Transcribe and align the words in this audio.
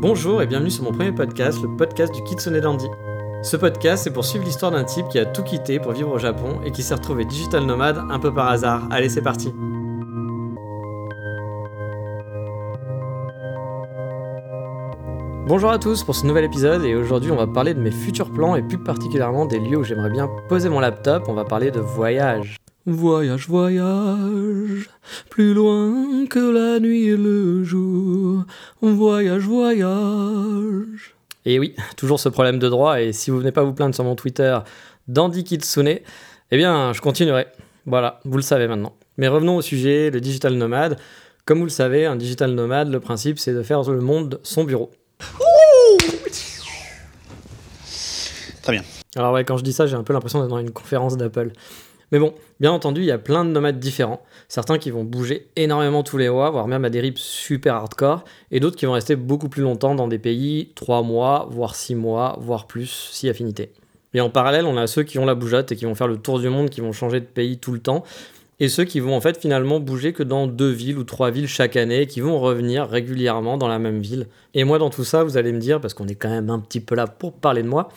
Bonjour 0.00 0.40
et 0.40 0.46
bienvenue 0.46 0.70
sur 0.70 0.82
mon 0.84 0.92
premier 0.92 1.12
podcast, 1.12 1.60
le 1.60 1.76
podcast 1.76 2.14
du 2.14 2.22
Kitsune 2.22 2.58
Dandy. 2.58 2.86
Ce 3.42 3.54
podcast, 3.54 4.04
c'est 4.04 4.10
pour 4.10 4.24
suivre 4.24 4.46
l'histoire 4.46 4.72
d'un 4.72 4.84
type 4.84 5.06
qui 5.10 5.18
a 5.18 5.26
tout 5.26 5.42
quitté 5.42 5.78
pour 5.78 5.92
vivre 5.92 6.10
au 6.10 6.18
Japon 6.18 6.58
et 6.64 6.70
qui 6.70 6.82
s'est 6.82 6.94
retrouvé 6.94 7.26
digital 7.26 7.66
nomade 7.66 8.02
un 8.08 8.18
peu 8.18 8.32
par 8.32 8.48
hasard. 8.48 8.88
Allez, 8.90 9.10
c'est 9.10 9.20
parti. 9.20 9.52
Bonjour 15.46 15.68
à 15.68 15.78
tous 15.78 16.02
pour 16.02 16.14
ce 16.14 16.26
nouvel 16.26 16.44
épisode 16.44 16.82
et 16.82 16.94
aujourd'hui 16.94 17.30
on 17.30 17.36
va 17.36 17.46
parler 17.46 17.74
de 17.74 17.80
mes 17.80 17.90
futurs 17.90 18.30
plans 18.30 18.56
et 18.56 18.62
plus 18.62 18.78
particulièrement 18.78 19.44
des 19.44 19.58
lieux 19.58 19.76
où 19.76 19.84
j'aimerais 19.84 20.10
bien 20.10 20.30
poser 20.48 20.70
mon 20.70 20.80
laptop, 20.80 21.24
on 21.28 21.34
va 21.34 21.44
parler 21.44 21.70
de 21.70 21.80
voyage. 21.80 22.59
Voyage, 22.92 23.46
voyage, 23.46 24.90
plus 25.28 25.54
loin 25.54 26.26
que 26.26 26.40
la 26.40 26.80
nuit 26.80 27.06
et 27.06 27.16
le 27.16 27.62
jour. 27.62 28.42
Voyage, 28.82 29.44
voyage. 29.44 31.14
Et 31.44 31.60
oui, 31.60 31.76
toujours 31.96 32.18
ce 32.18 32.28
problème 32.28 32.58
de 32.58 32.68
droit, 32.68 33.00
et 33.00 33.12
si 33.12 33.30
vous 33.30 33.38
venez 33.38 33.52
pas 33.52 33.62
vous 33.62 33.74
plaindre 33.74 33.94
sur 33.94 34.02
mon 34.02 34.16
Twitter, 34.16 34.58
Dandy 35.06 35.44
Kitsune, 35.44 36.00
eh 36.50 36.56
bien, 36.56 36.92
je 36.92 37.00
continuerai. 37.00 37.46
Voilà, 37.86 38.18
vous 38.24 38.36
le 38.36 38.42
savez 38.42 38.66
maintenant. 38.66 38.96
Mais 39.18 39.28
revenons 39.28 39.54
au 39.54 39.62
sujet, 39.62 40.10
le 40.10 40.20
digital 40.20 40.54
nomade. 40.54 40.98
Comme 41.44 41.58
vous 41.58 41.66
le 41.66 41.70
savez, 41.70 42.06
un 42.06 42.16
digital 42.16 42.50
nomade, 42.50 42.90
le 42.90 42.98
principe, 42.98 43.38
c'est 43.38 43.54
de 43.54 43.62
faire 43.62 43.88
le 43.88 44.00
monde 44.00 44.40
son 44.42 44.64
bureau. 44.64 44.90
Très 48.62 48.72
bien. 48.72 48.82
Alors 49.14 49.32
ouais, 49.32 49.44
quand 49.44 49.56
je 49.58 49.62
dis 49.62 49.72
ça, 49.72 49.86
j'ai 49.86 49.94
un 49.94 50.02
peu 50.02 50.12
l'impression 50.12 50.40
d'être 50.40 50.50
dans 50.50 50.58
une 50.58 50.72
conférence 50.72 51.16
d'Apple. 51.16 51.52
Mais 52.12 52.18
bon, 52.18 52.34
bien 52.58 52.72
entendu, 52.72 53.02
il 53.02 53.06
y 53.06 53.12
a 53.12 53.18
plein 53.18 53.44
de 53.44 53.50
nomades 53.50 53.78
différents. 53.78 54.22
Certains 54.48 54.78
qui 54.78 54.90
vont 54.90 55.04
bouger 55.04 55.46
énormément 55.54 56.02
tous 56.02 56.18
les 56.18 56.28
mois, 56.28 56.50
voire 56.50 56.66
même 56.66 56.84
à 56.84 56.90
des 56.90 57.00
rythmes 57.00 57.18
super 57.18 57.74
hardcore, 57.76 58.24
et 58.50 58.58
d'autres 58.58 58.76
qui 58.76 58.86
vont 58.86 58.92
rester 58.92 59.14
beaucoup 59.14 59.48
plus 59.48 59.62
longtemps 59.62 59.94
dans 59.94 60.08
des 60.08 60.18
pays, 60.18 60.70
3 60.74 61.02
mois, 61.02 61.48
voire 61.50 61.74
6 61.74 61.94
mois, 61.94 62.36
voire 62.40 62.66
plus, 62.66 63.10
si 63.12 63.28
affinité. 63.28 63.70
Et 64.12 64.20
en 64.20 64.28
parallèle, 64.28 64.66
on 64.66 64.76
a 64.76 64.88
ceux 64.88 65.04
qui 65.04 65.20
ont 65.20 65.24
la 65.24 65.36
bougeotte 65.36 65.70
et 65.70 65.76
qui 65.76 65.84
vont 65.84 65.94
faire 65.94 66.08
le 66.08 66.16
tour 66.16 66.40
du 66.40 66.48
monde, 66.48 66.68
qui 66.68 66.80
vont 66.80 66.92
changer 66.92 67.20
de 67.20 67.26
pays 67.26 67.58
tout 67.58 67.72
le 67.72 67.78
temps, 67.78 68.02
et 68.58 68.68
ceux 68.68 68.84
qui 68.84 69.00
vont 69.00 69.16
en 69.16 69.20
fait 69.20 69.40
finalement 69.40 69.80
bouger 69.80 70.12
que 70.12 70.22
dans 70.22 70.46
deux 70.46 70.70
villes 70.70 70.98
ou 70.98 71.04
trois 71.04 71.30
villes 71.30 71.48
chaque 71.48 71.76
année, 71.76 72.06
qui 72.06 72.20
vont 72.20 72.40
revenir 72.40 72.88
régulièrement 72.88 73.56
dans 73.56 73.68
la 73.68 73.78
même 73.78 74.00
ville. 74.00 74.26
Et 74.54 74.64
moi, 74.64 74.78
dans 74.78 74.90
tout 74.90 75.04
ça, 75.04 75.22
vous 75.22 75.36
allez 75.36 75.52
me 75.52 75.60
dire, 75.60 75.80
parce 75.80 75.94
qu'on 75.94 76.08
est 76.08 76.16
quand 76.16 76.28
même 76.28 76.50
un 76.50 76.58
petit 76.58 76.80
peu 76.80 76.96
là 76.96 77.06
pour 77.06 77.32
parler 77.32 77.62
de 77.62 77.68
moi, 77.68 77.88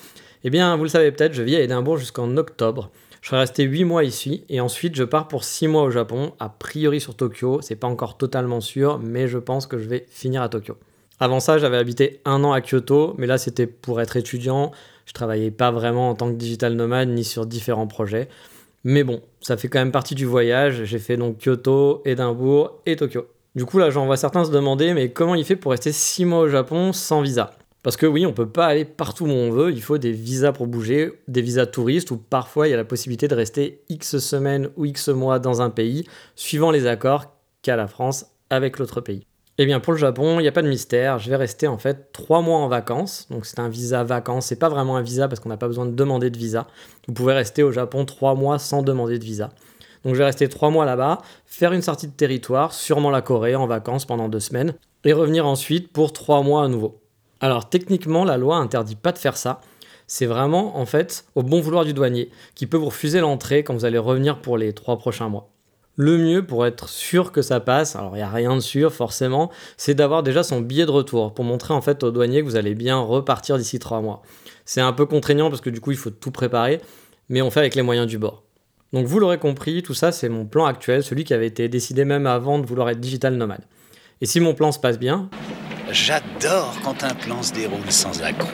eh 0.46 0.50
bien, 0.50 0.76
vous 0.76 0.84
le 0.84 0.90
savez 0.90 1.12
peut-être, 1.12 1.34
je 1.34 1.42
vis 1.42 1.56
à 1.56 1.62
Édimbourg 1.62 1.98
jusqu'en 1.98 2.38
octobre. 2.38 2.92
Je 3.24 3.30
serai 3.30 3.40
resté 3.40 3.64
8 3.64 3.86
mois 3.86 4.04
ici 4.04 4.44
et 4.50 4.60
ensuite 4.60 4.96
je 4.96 5.04
pars 5.06 5.30
pour 5.30 5.46
6 5.46 5.70
mois 5.70 5.84
au 5.84 5.90
Japon, 5.90 6.34
a 6.42 6.50
priori 6.50 7.00
sur 7.00 7.16
Tokyo. 7.16 7.62
C'est 7.62 7.78
pas 7.78 7.88
encore 7.88 8.18
totalement 8.18 8.60
sûr, 8.60 9.00
mais 9.00 9.30
je 9.30 9.38
pense 9.38 9.66
que 9.66 9.78
je 9.78 9.88
vais 9.88 10.06
finir 10.10 10.42
à 10.42 10.50
Tokyo. 10.50 10.76
Avant 11.22 11.40
ça, 11.40 11.58
j'avais 11.58 11.78
habité 11.78 12.20
un 12.26 12.44
an 12.44 12.52
à 12.52 12.60
Kyoto, 12.60 13.16
mais 13.18 13.26
là 13.26 13.38
c'était 13.38 13.66
pour 13.66 14.02
être 14.02 14.18
étudiant. 14.18 14.74
Je 15.06 15.14
travaillais 15.14 15.52
pas 15.52 15.72
vraiment 15.72 16.10
en 16.10 16.16
tant 16.16 16.28
que 16.28 16.36
digital 16.36 16.74
nomade 16.74 17.08
ni 17.08 17.24
sur 17.24 17.46
différents 17.46 17.88
projets. 17.88 18.28
Mais 18.84 19.06
bon, 19.06 19.22
ça 19.40 19.56
fait 19.56 19.70
quand 19.70 19.80
même 19.80 19.94
partie 19.94 20.16
du 20.16 20.26
voyage. 20.26 20.84
J'ai 20.84 21.00
fait 21.00 21.16
donc 21.16 21.38
Kyoto, 21.42 22.02
Édimbourg 22.04 22.82
et 22.86 22.98
Tokyo. 22.98 23.28
Du 23.56 23.64
coup, 23.64 23.78
là, 23.78 23.90
j'en 23.90 24.06
vois 24.06 24.18
certains 24.18 24.44
se 24.44 24.52
demander, 24.52 24.94
mais 24.94 25.12
comment 25.14 25.36
il 25.36 25.46
fait 25.46 25.56
pour 25.56 25.72
rester 25.72 25.94
6 25.94 26.26
mois 26.26 26.40
au 26.40 26.50
Japon 26.50 26.92
sans 26.92 27.22
visa? 27.22 27.52
Parce 27.84 27.98
que 27.98 28.06
oui, 28.06 28.26
on 28.26 28.34
peut 28.34 28.50
pas 28.50 28.66
aller 28.66 28.86
partout 28.86 29.26
où 29.26 29.30
on 29.30 29.52
veut, 29.52 29.72
il 29.72 29.82
faut 29.82 29.98
des 29.98 30.14
visas 30.14 30.54
pour 30.54 30.68
bouger, 30.68 31.22
des 31.28 31.42
visas 31.42 31.66
touristes, 31.66 32.12
ou 32.12 32.18
parfois 32.18 32.68
il 32.68 32.72
y 32.72 32.74
a 32.74 32.78
la 32.78 32.86
possibilité 32.86 33.28
de 33.28 33.36
rester 33.36 33.84
X 33.90 34.18
semaines 34.20 34.70
ou 34.78 34.86
X 34.86 35.10
mois 35.10 35.40
dans 35.40 35.62
un 35.62 35.70
pays, 35.70 36.08
suivant 36.36 36.72
les 36.72 36.88
accords 36.88 37.26
qu'a 37.62 37.76
la 37.76 37.88
France 37.88 38.26
avec 38.50 38.80
l'autre 38.80 39.02
pays. 39.02 39.28
Eh 39.60 39.66
bien 39.66 39.80
pour 39.80 39.94
le 39.94 40.00
Japon, 40.00 40.40
il 40.40 40.44
n'y 40.44 40.48
a 40.48 40.52
pas 40.54 40.64
de 40.64 40.70
mystère, 40.70 41.20
je 41.20 41.30
vais 41.30 41.36
rester 41.36 41.68
en 41.68 41.78
fait 41.78 42.12
trois 42.12 42.42
mois 42.42 42.58
en 42.58 42.68
vacances, 42.68 43.28
donc 43.30 43.46
c'est 43.46 43.60
un 43.60 43.70
visa 43.70 44.04
vacances, 44.04 44.48
c'est 44.48 44.56
pas 44.56 44.70
vraiment 44.70 44.98
un 44.98 45.04
visa 45.04 45.28
parce 45.28 45.40
qu'on 45.40 45.50
n'a 45.50 45.58
pas 45.58 45.68
besoin 45.68 45.86
de 45.86 45.92
demander 45.92 46.32
de 46.32 46.38
visa. 46.38 46.66
Vous 47.08 47.14
pouvez 47.14 47.34
rester 47.34 47.62
au 47.62 47.72
Japon 47.72 48.06
trois 48.06 48.34
mois 48.34 48.58
sans 48.58 48.82
demander 48.82 49.20
de 49.20 49.24
visa. 49.24 49.52
Donc 50.04 50.16
je 50.16 50.20
vais 50.20 50.26
rester 50.26 50.50
trois 50.50 50.70
mois 50.70 50.86
là-bas, 50.86 51.22
faire 51.46 51.74
une 51.74 51.82
sortie 51.82 52.08
de 52.08 52.14
territoire, 52.14 52.74
sûrement 52.74 53.12
la 53.12 53.22
Corée 53.22 53.56
en 53.56 53.68
vacances 53.68 54.06
pendant 54.06 54.28
deux 54.28 54.40
semaines, 54.40 54.74
et 55.04 55.14
revenir 55.14 55.46
ensuite 55.46 55.92
pour 55.92 56.14
trois 56.14 56.42
mois 56.42 56.64
à 56.64 56.68
nouveau. 56.68 57.03
Alors 57.44 57.68
techniquement, 57.68 58.24
la 58.24 58.38
loi 58.38 58.56
interdit 58.56 58.96
pas 58.96 59.12
de 59.12 59.18
faire 59.18 59.36
ça. 59.36 59.60
C'est 60.08 60.26
vraiment 60.26 60.78
en 60.78 60.86
fait 60.86 61.26
au 61.36 61.44
bon 61.44 61.60
vouloir 61.60 61.84
du 61.84 61.94
douanier 61.94 62.30
qui 62.56 62.68
peut 62.68 62.78
vous 62.78 62.86
refuser 62.86 63.20
l'entrée 63.20 63.66
quand 63.66 63.74
vous 63.74 63.84
allez 63.84 63.98
revenir 63.98 64.40
pour 64.40 64.58
les 64.58 64.72
trois 64.72 64.98
prochains 64.98 65.28
mois. 65.28 65.50
Le 65.98 66.18
mieux 66.18 66.48
pour 66.48 66.66
être 66.66 66.88
sûr 66.88 67.34
que 67.34 67.42
ça 67.42 67.60
passe, 67.60 67.98
alors 67.98 68.12
il 68.14 68.20
n'y 68.20 68.24
a 68.24 68.30
rien 68.30 68.56
de 68.56 68.62
sûr 68.62 68.94
forcément, 68.94 69.52
c'est 69.76 69.94
d'avoir 69.94 70.24
déjà 70.24 70.42
son 70.42 70.62
billet 70.62 70.86
de 70.86 70.92
retour 70.92 71.34
pour 71.34 71.44
montrer 71.44 71.74
en 71.74 71.82
fait 71.82 72.02
au 72.04 72.12
douanier 72.12 72.40
que 72.40 72.46
vous 72.46 72.56
allez 72.56 72.76
bien 72.76 72.98
repartir 72.98 73.58
d'ici 73.58 73.78
trois 73.78 74.00
mois. 74.00 74.22
C'est 74.64 74.80
un 74.80 74.94
peu 74.94 75.06
contraignant 75.06 75.50
parce 75.50 75.60
que 75.60 75.70
du 75.70 75.82
coup 75.82 75.92
il 75.92 75.98
faut 75.98 76.12
tout 76.12 76.32
préparer, 76.32 76.80
mais 77.28 77.42
on 77.42 77.52
fait 77.52 77.60
avec 77.60 77.76
les 77.76 77.82
moyens 77.82 78.08
du 78.08 78.18
bord. 78.18 78.44
Donc 78.94 79.06
vous 79.06 79.20
l'aurez 79.20 79.38
compris, 79.38 79.84
tout 79.84 79.94
ça 79.94 80.14
c'est 80.14 80.30
mon 80.30 80.46
plan 80.46 80.64
actuel, 80.64 81.04
celui 81.04 81.26
qui 81.26 81.34
avait 81.34 81.48
été 81.48 81.68
décidé 81.68 82.06
même 82.06 82.26
avant 82.26 82.58
de 82.58 82.66
vouloir 82.66 82.90
être 82.90 83.02
digital 83.02 83.36
nomade. 83.36 83.66
Et 84.22 84.28
si 84.28 84.40
mon 84.40 84.54
plan 84.54 84.72
se 84.72 84.80
passe 84.80 84.98
bien, 84.98 85.30
J'adore 85.94 86.76
quand 86.84 87.04
un 87.04 87.14
plan 87.14 87.44
se 87.44 87.54
déroule 87.54 87.92
sans 87.92 88.20
accroc. 88.24 88.50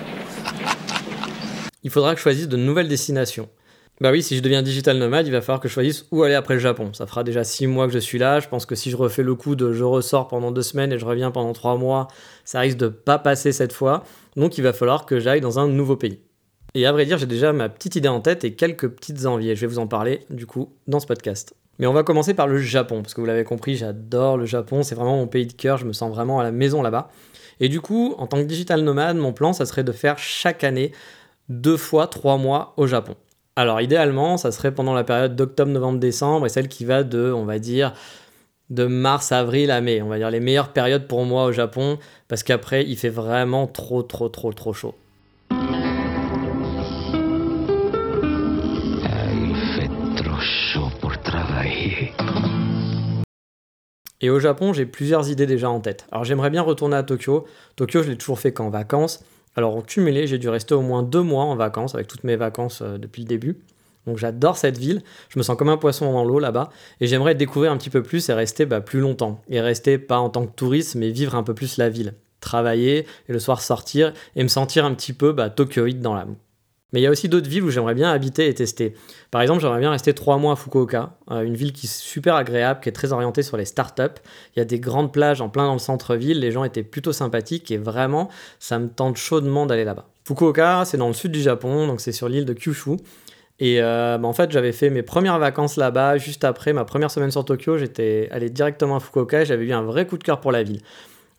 il 1.83 1.89
faudra 1.89 2.11
que 2.11 2.17
je 2.17 2.23
choisisse 2.23 2.49
de 2.49 2.57
nouvelles 2.57 2.89
destinations. 2.89 3.47
Bah 4.01 4.11
oui, 4.11 4.21
si 4.21 4.35
je 4.35 4.41
deviens 4.41 4.61
digital 4.61 4.97
nomade, 4.97 5.25
il 5.25 5.31
va 5.31 5.39
falloir 5.39 5.61
que 5.61 5.69
je 5.69 5.73
choisisse 5.73 6.05
où 6.11 6.23
aller 6.23 6.35
après 6.35 6.55
le 6.55 6.59
Japon. 6.59 6.93
Ça 6.93 7.07
fera 7.07 7.23
déjà 7.23 7.45
6 7.45 7.67
mois 7.67 7.87
que 7.87 7.93
je 7.93 7.99
suis 7.99 8.17
là. 8.17 8.41
Je 8.41 8.49
pense 8.49 8.65
que 8.65 8.75
si 8.75 8.91
je 8.91 8.97
refais 8.97 9.23
le 9.23 9.35
coup 9.35 9.55
de 9.55 9.71
je 9.71 9.85
ressors 9.85 10.27
pendant 10.27 10.51
2 10.51 10.61
semaines 10.61 10.91
et 10.91 10.99
je 10.99 11.05
reviens 11.05 11.31
pendant 11.31 11.53
3 11.53 11.77
mois, 11.77 12.09
ça 12.43 12.59
risque 12.59 12.77
de 12.77 12.89
pas 12.89 13.19
passer 13.19 13.53
cette 13.53 13.71
fois. 13.71 14.03
Donc 14.35 14.57
il 14.57 14.61
va 14.61 14.73
falloir 14.73 15.05
que 15.05 15.21
j'aille 15.21 15.41
dans 15.41 15.59
un 15.59 15.69
nouveau 15.69 15.95
pays. 15.95 16.19
Et 16.75 16.85
à 16.85 16.91
vrai 16.91 17.05
dire, 17.05 17.17
j'ai 17.17 17.25
déjà 17.25 17.53
ma 17.53 17.69
petite 17.69 17.95
idée 17.95 18.09
en 18.09 18.19
tête 18.19 18.43
et 18.43 18.53
quelques 18.53 18.89
petites 18.89 19.25
envies. 19.25 19.51
Et 19.51 19.55
je 19.55 19.61
vais 19.61 19.67
vous 19.67 19.79
en 19.79 19.87
parler 19.87 20.25
du 20.29 20.45
coup 20.45 20.73
dans 20.87 20.99
ce 20.99 21.07
podcast. 21.07 21.55
Mais 21.79 21.87
on 21.87 21.93
va 21.93 22.03
commencer 22.03 22.33
par 22.33 22.47
le 22.47 22.57
Japon, 22.57 23.01
parce 23.01 23.13
que 23.13 23.21
vous 23.21 23.27
l'avez 23.27 23.45
compris, 23.45 23.75
j'adore 23.75 24.37
le 24.37 24.45
Japon, 24.45 24.83
c'est 24.83 24.95
vraiment 24.95 25.15
mon 25.15 25.27
pays 25.27 25.47
de 25.47 25.53
cœur, 25.53 25.77
je 25.77 25.85
me 25.85 25.93
sens 25.93 26.13
vraiment 26.13 26.39
à 26.39 26.43
la 26.43 26.51
maison 26.51 26.81
là-bas. 26.81 27.09
Et 27.61 27.69
du 27.69 27.79
coup, 27.81 28.15
en 28.17 28.27
tant 28.27 28.37
que 28.37 28.43
digital 28.43 28.81
nomade, 28.81 29.17
mon 29.17 29.33
plan, 29.33 29.53
ça 29.53 29.65
serait 29.65 29.83
de 29.83 29.91
faire 29.93 30.17
chaque 30.17 30.63
année 30.63 30.91
deux 31.47 31.77
fois 31.77 32.07
trois 32.07 32.37
mois 32.37 32.73
au 32.77 32.85
Japon. 32.85 33.15
Alors 33.55 33.81
idéalement, 33.81 34.37
ça 34.37 34.51
serait 34.51 34.73
pendant 34.73 34.93
la 34.93 35.03
période 35.03 35.35
d'octobre, 35.35 35.71
novembre, 35.71 35.99
décembre, 35.99 36.45
et 36.45 36.49
celle 36.49 36.67
qui 36.67 36.85
va 36.85 37.03
de, 37.03 37.31
on 37.31 37.45
va 37.45 37.59
dire, 37.59 37.93
de 38.69 38.85
mars, 38.85 39.31
avril 39.31 39.71
à 39.71 39.81
mai. 39.81 40.01
On 40.01 40.07
va 40.07 40.17
dire 40.17 40.29
les 40.29 40.39
meilleures 40.39 40.73
périodes 40.73 41.07
pour 41.07 41.25
moi 41.25 41.45
au 41.45 41.51
Japon, 41.51 41.97
parce 42.27 42.43
qu'après, 42.43 42.85
il 42.85 42.97
fait 42.97 43.09
vraiment 43.09 43.67
trop, 43.67 44.03
trop, 44.03 44.29
trop, 44.29 44.53
trop 44.53 44.73
chaud. 44.73 44.95
Et 54.21 54.29
au 54.29 54.39
Japon, 54.39 54.73
j'ai 54.73 54.85
plusieurs 54.85 55.29
idées 55.29 55.45
déjà 55.45 55.69
en 55.69 55.79
tête. 55.79 56.05
Alors 56.11 56.25
j'aimerais 56.25 56.49
bien 56.49 56.61
retourner 56.61 56.97
à 56.97 57.03
Tokyo. 57.03 57.45
Tokyo, 57.75 58.03
je 58.03 58.09
l'ai 58.09 58.17
toujours 58.17 58.39
fait 58.39 58.51
qu'en 58.51 58.69
vacances. 58.69 59.23
Alors 59.55 59.75
en 59.75 59.81
cumulé, 59.81 60.27
j'ai 60.27 60.37
dû 60.37 60.49
rester 60.49 60.73
au 60.73 60.81
moins 60.81 61.03
deux 61.03 61.21
mois 61.21 61.43
en 61.45 61.55
vacances, 61.55 61.95
avec 61.95 62.07
toutes 62.07 62.23
mes 62.23 62.35
vacances 62.35 62.81
euh, 62.81 62.97
depuis 62.97 63.21
le 63.23 63.27
début. 63.27 63.57
Donc 64.05 64.17
j'adore 64.17 64.57
cette 64.57 64.77
ville, 64.77 65.03
je 65.29 65.37
me 65.37 65.43
sens 65.43 65.57
comme 65.57 65.69
un 65.69 65.77
poisson 65.77 66.11
dans 66.11 66.23
l'eau 66.23 66.39
là-bas, 66.39 66.69
et 66.99 67.07
j'aimerais 67.07 67.35
découvrir 67.35 67.71
un 67.71 67.77
petit 67.77 67.89
peu 67.89 68.01
plus 68.01 68.29
et 68.29 68.33
rester 68.33 68.65
bah, 68.65 68.81
plus 68.81 68.99
longtemps. 68.99 69.41
Et 69.49 69.61
rester 69.61 69.97
pas 69.97 70.19
en 70.19 70.29
tant 70.29 70.45
que 70.45 70.55
touriste, 70.55 70.95
mais 70.95 71.09
vivre 71.11 71.35
un 71.35 71.43
peu 71.43 71.53
plus 71.53 71.77
la 71.77 71.89
ville. 71.89 72.13
Travailler, 72.39 73.05
et 73.27 73.33
le 73.33 73.39
soir 73.39 73.61
sortir, 73.61 74.13
et 74.35 74.43
me 74.43 74.47
sentir 74.47 74.85
un 74.85 74.93
petit 74.93 75.13
peu 75.13 75.31
bah, 75.31 75.49
tokyoïde 75.49 76.01
dans 76.01 76.15
l'âme. 76.15 76.35
Mais 76.91 76.99
il 76.99 77.03
y 77.03 77.07
a 77.07 77.11
aussi 77.11 77.29
d'autres 77.29 77.49
villes 77.49 77.63
où 77.63 77.69
j'aimerais 77.69 77.93
bien 77.93 78.11
habiter 78.11 78.47
et 78.47 78.53
tester. 78.53 78.95
Par 79.31 79.41
exemple, 79.41 79.61
j'aimerais 79.61 79.79
bien 79.79 79.91
rester 79.91 80.13
trois 80.13 80.37
mois 80.37 80.53
à 80.53 80.55
Fukuoka, 80.55 81.17
euh, 81.29 81.41
une 81.41 81.55
ville 81.55 81.71
qui 81.71 81.85
est 81.85 81.89
super 81.89 82.35
agréable, 82.35 82.79
qui 82.81 82.89
est 82.89 82.93
très 82.93 83.13
orientée 83.13 83.43
sur 83.43 83.57
les 83.57 83.65
startups. 83.65 84.19
Il 84.55 84.59
y 84.59 84.61
a 84.61 84.65
des 84.65 84.79
grandes 84.79 85.13
plages 85.13 85.41
en 85.41 85.49
plein 85.49 85.67
dans 85.67 85.73
le 85.73 85.79
centre-ville, 85.79 86.39
les 86.39 86.51
gens 86.51 86.63
étaient 86.63 86.83
plutôt 86.83 87.11
sympathiques 87.11 87.69
et 87.71 87.77
vraiment, 87.77 88.29
ça 88.59 88.79
me 88.79 88.89
tente 88.89 89.17
chaudement 89.17 89.65
d'aller 89.65 89.83
là-bas. 89.83 90.07
Fukuoka, 90.25 90.83
c'est 90.85 90.97
dans 90.97 91.07
le 91.07 91.13
sud 91.13 91.31
du 91.31 91.41
Japon, 91.41 91.87
donc 91.87 92.01
c'est 92.01 92.11
sur 92.11 92.27
l'île 92.29 92.45
de 92.45 92.53
Kyushu. 92.53 92.97
Et 93.59 93.81
euh, 93.81 94.17
bah, 94.17 94.27
en 94.27 94.33
fait, 94.33 94.51
j'avais 94.51 94.71
fait 94.71 94.89
mes 94.89 95.03
premières 95.03 95.37
vacances 95.37 95.75
là-bas, 95.75 96.17
juste 96.17 96.43
après 96.43 96.71
ma 96.73 96.85
première 96.85 97.11
semaine 97.11 97.31
sur 97.31 97.43
Tokyo, 97.45 97.77
j'étais 97.77 98.29
allé 98.31 98.49
directement 98.49 98.95
à 98.95 98.99
Fukuoka 98.99 99.41
et 99.41 99.45
j'avais 99.45 99.65
eu 99.65 99.73
un 99.73 99.83
vrai 99.83 100.07
coup 100.07 100.17
de 100.17 100.23
cœur 100.23 100.39
pour 100.39 100.51
la 100.51 100.63
ville. 100.63 100.81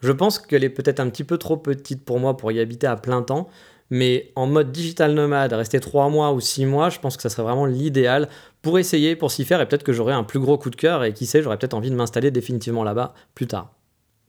Je 0.00 0.12
pense 0.12 0.38
qu'elle 0.38 0.64
est 0.64 0.70
peut-être 0.70 1.00
un 1.00 1.08
petit 1.10 1.24
peu 1.24 1.38
trop 1.38 1.56
petite 1.56 2.04
pour 2.04 2.20
moi 2.20 2.36
pour 2.36 2.52
y 2.52 2.60
habiter 2.60 2.86
à 2.86 2.96
plein 2.96 3.22
temps, 3.22 3.48
mais 3.90 4.32
en 4.36 4.46
mode 4.46 4.72
digital 4.72 5.12
nomade, 5.14 5.52
rester 5.52 5.80
3 5.80 6.08
mois 6.08 6.32
ou 6.32 6.40
6 6.40 6.66
mois, 6.66 6.90
je 6.90 6.98
pense 7.00 7.16
que 7.16 7.22
ça 7.22 7.28
serait 7.28 7.42
vraiment 7.42 7.66
l'idéal 7.66 8.28
pour 8.62 8.78
essayer, 8.78 9.16
pour 9.16 9.30
s'y 9.30 9.44
faire, 9.44 9.60
et 9.60 9.66
peut-être 9.66 9.84
que 9.84 9.92
j'aurai 9.92 10.12
un 10.12 10.24
plus 10.24 10.40
gros 10.40 10.58
coup 10.58 10.70
de 10.70 10.76
cœur, 10.76 11.04
et 11.04 11.12
qui 11.14 11.26
sait, 11.26 11.42
j'aurais 11.42 11.58
peut-être 11.58 11.74
envie 11.74 11.90
de 11.90 11.96
m'installer 11.96 12.30
définitivement 12.30 12.84
là-bas 12.84 13.14
plus 13.34 13.46
tard. 13.46 13.72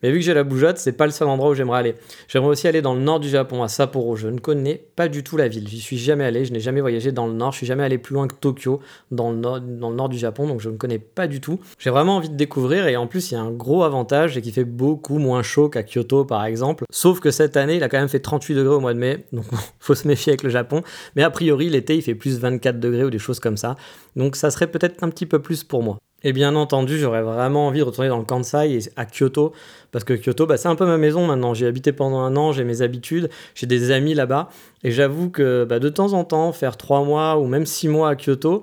Mais 0.02 0.12
vu 0.12 0.20
que 0.20 0.26
j'ai 0.26 0.34
la 0.34 0.44
bougeotte, 0.44 0.78
c'est 0.78 0.92
pas 0.94 1.06
le 1.06 1.12
seul 1.12 1.28
endroit 1.28 1.50
où 1.50 1.54
j'aimerais 1.54 1.80
aller. 1.80 1.96
J'aimerais 2.28 2.50
aussi 2.50 2.68
aller 2.68 2.82
dans 2.82 2.94
le 2.94 3.02
nord 3.02 3.20
du 3.20 3.30
Japon, 3.30 3.64
à 3.64 3.68
Sapporo. 3.68 4.16
Je 4.16 4.28
ne 4.28 4.40
connais 4.40 4.84
pas 4.96 5.08
du 5.08 5.24
tout 5.24 5.38
la 5.38 5.48
ville. 5.48 5.68
J'y 5.68 5.80
suis 5.80 5.98
jamais 5.98 6.24
allé. 6.24 6.46
Je 6.46 6.54
n'ai 6.54 6.60
jamais 6.60 6.82
voyagé 6.82 7.12
dans 7.12 7.28
le 7.28 7.34
nord. 7.34 7.52
Je 7.52 7.58
suis 7.58 7.68
jamais 7.68 7.84
allé 7.84 7.98
plus 7.98 8.16
loin 8.16 8.28
que 8.28 8.36
Tokyo, 8.36 8.80
dans 9.12 9.32
le, 9.32 9.38
nord, 9.38 9.62
dans 9.62 9.90
le 9.90 9.96
nord 9.96 10.10
du 10.10 10.18
Japon. 10.18 10.48
Donc 10.48 10.60
je 10.60 10.70
ne 10.70 10.78
connais 10.78 11.00
pas 11.00 11.28
du 11.28 11.42
tout. 11.42 11.60
J'ai 11.78 11.90
vraiment 11.90 12.18
envie 12.18 12.30
de 12.30 12.36
découvrir. 12.36 12.88
Et 12.88 12.98
en 12.98 13.08
plus, 13.08 13.32
il 13.32 13.36
y 13.36 13.38
a 13.38 13.42
un 13.42 13.52
gros 13.52 13.84
avantage, 13.84 14.34
c'est 14.34 14.42
qu'il 14.42 14.54
fait 14.54 14.66
beaucoup 14.66 15.20
moins 15.20 15.44
chaud 15.44 15.70
qu'à 15.70 15.84
Kyoto, 15.84 16.26
par 16.26 16.46
exemple. 16.46 16.86
Sauf 16.92 17.20
que 17.20 17.32
cette 17.32 17.58
année, 17.58 17.76
il 17.76 17.84
a 17.84 17.90
quand 17.90 18.00
même 18.00 18.10
fait 18.10 18.20
38 18.20 18.56
degrés 18.56 18.76
au 18.76 18.80
mois 18.80 18.94
de 18.94 19.00
mai. 19.00 19.26
Donc 19.32 19.46
faut 19.80 19.96
se 19.96 20.08
méfier 20.08 20.32
avec 20.32 20.44
le 20.44 20.50
Japon. 20.50 20.82
Mais 21.16 21.24
a 21.24 21.30
priori, 21.30 21.70
l'été, 21.70 21.96
il 21.96 22.02
fait 22.02 22.16
plus 22.16 22.40
24 22.40 22.80
degrés 22.80 23.04
ou 23.04 23.10
des 23.10 23.20
choses 23.20 23.40
comme 23.40 23.58
ça. 23.58 23.76
Donc 24.16 24.36
ça 24.36 24.52
serait 24.52 24.68
peut-être 24.68 25.04
un 25.04 25.10
petit 25.10 25.26
peu 25.26 25.42
plus 25.42 25.64
pour 25.64 25.84
moi. 25.84 25.98
Et 26.24 26.34
bien 26.34 26.56
entendu, 26.56 27.00
j'aurais 27.00 27.24
vraiment 27.24 27.68
envie 27.68 27.80
de 27.80 27.84
retourner 27.84 28.10
dans 28.10 28.20
le 28.20 28.26
Kansai 28.26 28.72
et 28.72 28.80
à 28.96 29.06
Kyoto, 29.06 29.54
parce 29.92 30.04
que 30.04 30.14
Kyoto, 30.14 30.46
bah, 30.46 30.58
c'est 30.58 30.68
un 30.68 30.76
peu 30.76 30.86
ma 30.86 30.98
maison 30.98 31.26
maintenant. 31.26 31.54
J'ai 31.54 31.66
habité 31.66 31.92
pendant 31.94 32.20
un 32.20 32.36
an, 32.36 32.52
j'ai 32.52 32.64
mes 32.64 32.84
habitudes, 32.84 33.30
j'ai 33.56 33.66
des 33.66 33.92
amis 33.92 34.14
là-bas, 34.14 34.50
et 34.84 34.92
j'avoue 34.92 35.32
que 35.32 35.66
bah, 35.66 35.80
de 35.80 35.90
temps 35.90 36.14
en 36.14 36.24
temps, 36.24 36.52
faire 36.52 36.78
trois 36.78 37.04
mois 37.04 37.38
ou 37.38 37.48
même 37.48 37.66
six 37.66 37.88
mois 37.88 38.10
à 38.10 38.16
Kyoto, 38.16 38.62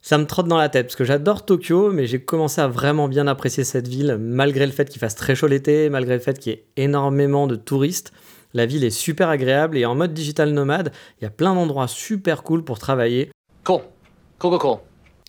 ça 0.00 0.16
me 0.16 0.24
trotte 0.24 0.48
dans 0.48 0.56
la 0.56 0.70
tête, 0.70 0.86
parce 0.86 0.96
que 0.96 1.04
j'adore 1.04 1.44
Tokyo, 1.44 1.90
mais 1.90 2.06
j'ai 2.06 2.20
commencé 2.20 2.60
à 2.60 2.68
vraiment 2.68 3.08
bien 3.08 3.26
apprécier 3.26 3.64
cette 3.64 3.88
ville, 3.88 4.16
malgré 4.18 4.64
le 4.64 4.72
fait 4.72 4.88
qu'il 4.88 5.00
fasse 5.00 5.14
très 5.14 5.34
chaud 5.34 5.48
l'été, 5.48 5.90
malgré 5.90 6.14
le 6.14 6.20
fait 6.20 6.38
qu'il 6.38 6.52
y 6.52 6.56
ait 6.56 6.64
énormément 6.76 7.46
de 7.46 7.56
touristes. 7.56 8.12
La 8.54 8.64
ville 8.64 8.84
est 8.84 8.90
super 8.90 9.28
agréable 9.28 9.76
et 9.76 9.84
en 9.84 9.94
mode 9.94 10.14
digital 10.14 10.52
nomade, 10.52 10.92
il 11.20 11.24
y 11.24 11.26
a 11.26 11.30
plein 11.30 11.54
d'endroits 11.54 11.88
super 11.88 12.42
cool 12.42 12.64
pour 12.64 12.78
travailler. 12.78 13.30
Cool. 13.64 13.82
Cool, 14.38 14.58
cool. 14.58 14.78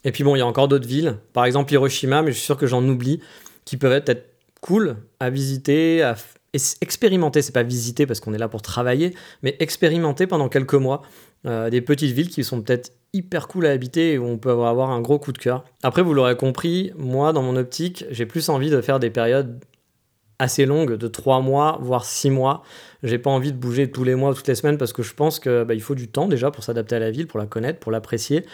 Et 0.03 0.11
puis 0.11 0.23
bon, 0.23 0.35
il 0.35 0.39
y 0.39 0.41
a 0.41 0.47
encore 0.47 0.67
d'autres 0.67 0.87
villes, 0.87 1.17
par 1.33 1.45
exemple 1.45 1.73
Hiroshima, 1.73 2.21
mais 2.21 2.31
je 2.31 2.37
suis 2.37 2.45
sûr 2.45 2.57
que 2.57 2.67
j'en 2.67 2.83
oublie, 2.87 3.19
qui 3.65 3.77
peuvent 3.77 4.01
être 4.05 4.25
cool 4.61 4.97
à 5.19 5.29
visiter, 5.29 6.01
à 6.01 6.15
expérimenter. 6.53 7.41
C'est 7.41 7.51
pas 7.51 7.63
visiter 7.63 8.05
parce 8.05 8.19
qu'on 8.19 8.33
est 8.33 8.37
là 8.37 8.47
pour 8.47 8.61
travailler, 8.61 9.15
mais 9.43 9.55
expérimenter 9.59 10.27
pendant 10.27 10.49
quelques 10.49 10.73
mois 10.75 11.01
euh, 11.45 11.69
des 11.69 11.81
petites 11.81 12.11
villes 12.11 12.29
qui 12.29 12.43
sont 12.43 12.61
peut-être 12.61 12.91
hyper 13.13 13.47
cool 13.47 13.65
à 13.65 13.71
habiter 13.71 14.13
et 14.13 14.17
où 14.17 14.25
on 14.25 14.37
peut 14.37 14.51
avoir 14.51 14.91
un 14.91 15.01
gros 15.01 15.19
coup 15.19 15.31
de 15.31 15.37
cœur. 15.37 15.63
Après, 15.83 16.01
vous 16.01 16.13
l'aurez 16.13 16.37
compris, 16.37 16.91
moi, 16.97 17.33
dans 17.33 17.41
mon 17.41 17.55
optique, 17.55 18.05
j'ai 18.11 18.25
plus 18.25 18.49
envie 18.49 18.69
de 18.69 18.81
faire 18.81 18.99
des 18.99 19.09
périodes 19.09 19.59
assez 20.37 20.65
longues, 20.65 20.93
de 20.93 21.07
3 21.07 21.41
mois, 21.41 21.77
voire 21.81 22.05
6 22.05 22.29
mois. 22.29 22.63
J'ai 23.03 23.17
pas 23.17 23.29
envie 23.29 23.51
de 23.51 23.57
bouger 23.57 23.91
tous 23.91 24.03
les 24.03 24.15
mois 24.15 24.31
ou 24.31 24.33
toutes 24.33 24.47
les 24.47 24.55
semaines 24.55 24.77
parce 24.77 24.93
que 24.93 25.03
je 25.03 25.13
pense 25.13 25.39
qu'il 25.39 25.65
bah, 25.67 25.77
faut 25.79 25.95
du 25.95 26.07
temps 26.07 26.27
déjà 26.27 26.49
pour 26.49 26.63
s'adapter 26.63 26.95
à 26.95 26.99
la 26.99 27.11
ville, 27.11 27.27
pour 27.27 27.39
la 27.39 27.45
connaître, 27.45 27.79
pour 27.79 27.91
l'apprécier. 27.91 28.45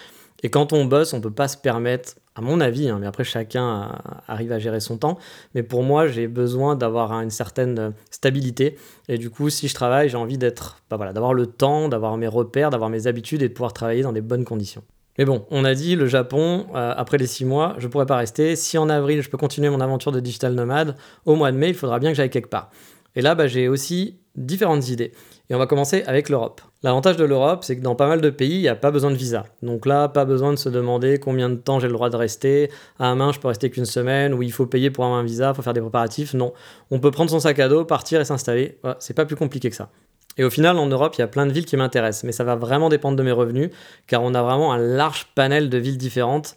Et 0.44 0.50
quand 0.50 0.74
on 0.74 0.86
bosse, 0.86 1.14
on 1.14 1.22
peut 1.22 1.32
pas 1.32 1.48
se 1.48 1.58
permettre, 1.58 2.16
à 2.36 2.42
mon 2.42 2.60
avis, 2.60 2.90
hein, 2.90 2.98
mais 3.00 3.08
après 3.08 3.24
chacun 3.24 3.94
arrive 4.28 4.52
à 4.52 4.60
gérer 4.60 4.80
son 4.82 4.98
temps, 4.98 5.18
mais 5.54 5.64
pour 5.64 5.84
moi, 5.84 6.08
j'ai 6.08 6.28
besoin 6.28 6.76
d'avoir 6.76 7.14
une 7.14 7.30
certaine 7.30 7.80
euh, 7.80 7.90
stabilité. 8.12 8.78
Et 9.08 9.18
du 9.18 9.30
coup, 9.30 9.50
si 9.50 9.68
je 9.68 9.74
travaille, 9.74 10.10
j'ai 10.10 10.18
envie 10.18 10.38
d'être, 10.38 10.78
bah 10.90 10.98
voilà, 10.98 11.14
d'avoir 11.14 11.34
le 11.34 11.48
temps, 11.48 11.88
d'avoir 11.88 12.18
mes 12.18 12.28
repères, 12.28 12.70
d'avoir 12.70 12.90
mes 12.90 13.08
habitudes 13.08 13.42
et 13.42 13.48
de 13.48 13.54
pouvoir 13.54 13.74
travailler 13.74 14.02
dans 14.02 14.12
des 14.12 14.22
bonnes 14.22 14.44
conditions. 14.44 14.84
Mais 15.18 15.24
bon, 15.24 15.46
on 15.50 15.64
a 15.64 15.74
dit 15.74 15.96
le 15.96 16.08
Japon, 16.08 16.66
euh, 16.76 16.94
après 16.98 17.18
les 17.18 17.28
six 17.28 17.46
mois, 17.46 17.76
je 17.78 17.88
pourrais 17.88 18.06
pas 18.06 18.18
rester. 18.18 18.58
Si 18.58 18.78
en 18.78 18.90
avril, 18.90 19.22
je 19.22 19.30
peux 19.30 19.38
continuer 19.38 19.70
mon 19.70 19.80
aventure 19.80 20.12
de 20.12 20.20
digital 20.20 20.54
nomade, 20.54 20.98
au 21.26 21.36
mois 21.36 21.54
de 21.54 21.58
mai, 21.58 21.70
il 21.70 21.76
faudra 21.76 22.00
bien 22.00 22.12
que 22.12 22.18
j'aille 22.18 22.30
quelque 22.30 22.50
part. 22.50 22.70
Et 23.16 23.22
là, 23.22 23.36
bah, 23.36 23.48
j'ai 23.48 23.68
aussi 23.68 24.20
différentes 24.36 24.90
idées. 24.90 25.12
Et 25.50 25.56
on 25.56 25.60
va 25.60 25.68
commencer 25.68 26.04
avec 26.08 26.30
l'Europe. 26.30 26.62
L'avantage 26.82 27.18
de 27.18 27.24
l'Europe, 27.24 27.64
c'est 27.64 27.78
que 27.78 27.82
dans 27.82 27.96
pas 27.96 28.08
mal 28.08 28.20
de 28.20 28.30
pays, 28.30 28.56
il 28.56 28.62
n'y 28.62 28.68
a 28.68 28.76
pas 28.76 28.92
besoin 28.92 29.12
de 29.12 29.16
visa. 29.16 29.46
Donc 29.62 29.86
là, 29.86 30.08
pas 30.08 30.26
besoin 30.26 30.52
de 30.52 30.58
se 30.58 30.70
demander 30.70 31.20
combien 31.20 31.50
de 31.50 31.56
temps 31.56 31.80
j'ai 31.80 31.88
le 31.88 31.94
droit 31.94 32.10
de 32.10 32.16
rester. 32.16 32.72
À 33.00 33.08
un 33.08 33.16
main, 33.16 33.32
je 33.32 33.40
peux 33.40 33.48
rester 33.48 33.70
qu'une 33.70 33.86
semaine, 33.86 34.34
ou 34.34 34.42
il 34.42 34.52
faut 34.52 34.66
payer 34.66 34.90
pour 34.90 35.04
avoir 35.06 35.20
un 35.20 35.24
visa, 35.24 35.52
il 35.52 35.56
faut 35.56 35.62
faire 35.62 35.74
des 35.74 35.82
préparatifs. 35.82 36.34
Non, 36.34 36.54
on 36.92 37.00
peut 37.00 37.12
prendre 37.12 37.30
son 37.30 37.40
sac 37.40 37.60
à 37.60 37.70
dos, 37.70 37.86
partir 37.86 38.20
et 38.20 38.26
s'installer. 38.26 38.80
c'est 39.00 39.14
pas 39.14 39.26
plus 39.26 39.36
compliqué 39.36 39.70
que 39.70 39.76
ça. 39.76 39.90
Et 40.38 40.44
au 40.44 40.50
final, 40.50 40.78
en 40.78 40.88
Europe, 40.88 41.16
il 41.18 41.22
y 41.22 41.24
a 41.24 41.28
plein 41.28 41.46
de 41.46 41.54
villes 41.54 41.66
qui 41.66 41.78
m'intéressent, 41.78 42.26
mais 42.26 42.34
ça 42.34 42.44
va 42.44 42.56
vraiment 42.56 42.90
dépendre 42.90 43.16
de 43.16 43.24
mes 43.24 43.32
revenus, 43.32 43.70
car 44.08 44.22
on 44.22 44.34
a 44.34 44.42
vraiment 44.42 44.74
un 44.74 44.78
large 44.78 45.28
panel 45.36 45.70
de 45.70 45.78
villes 45.78 45.98
différentes 45.98 46.56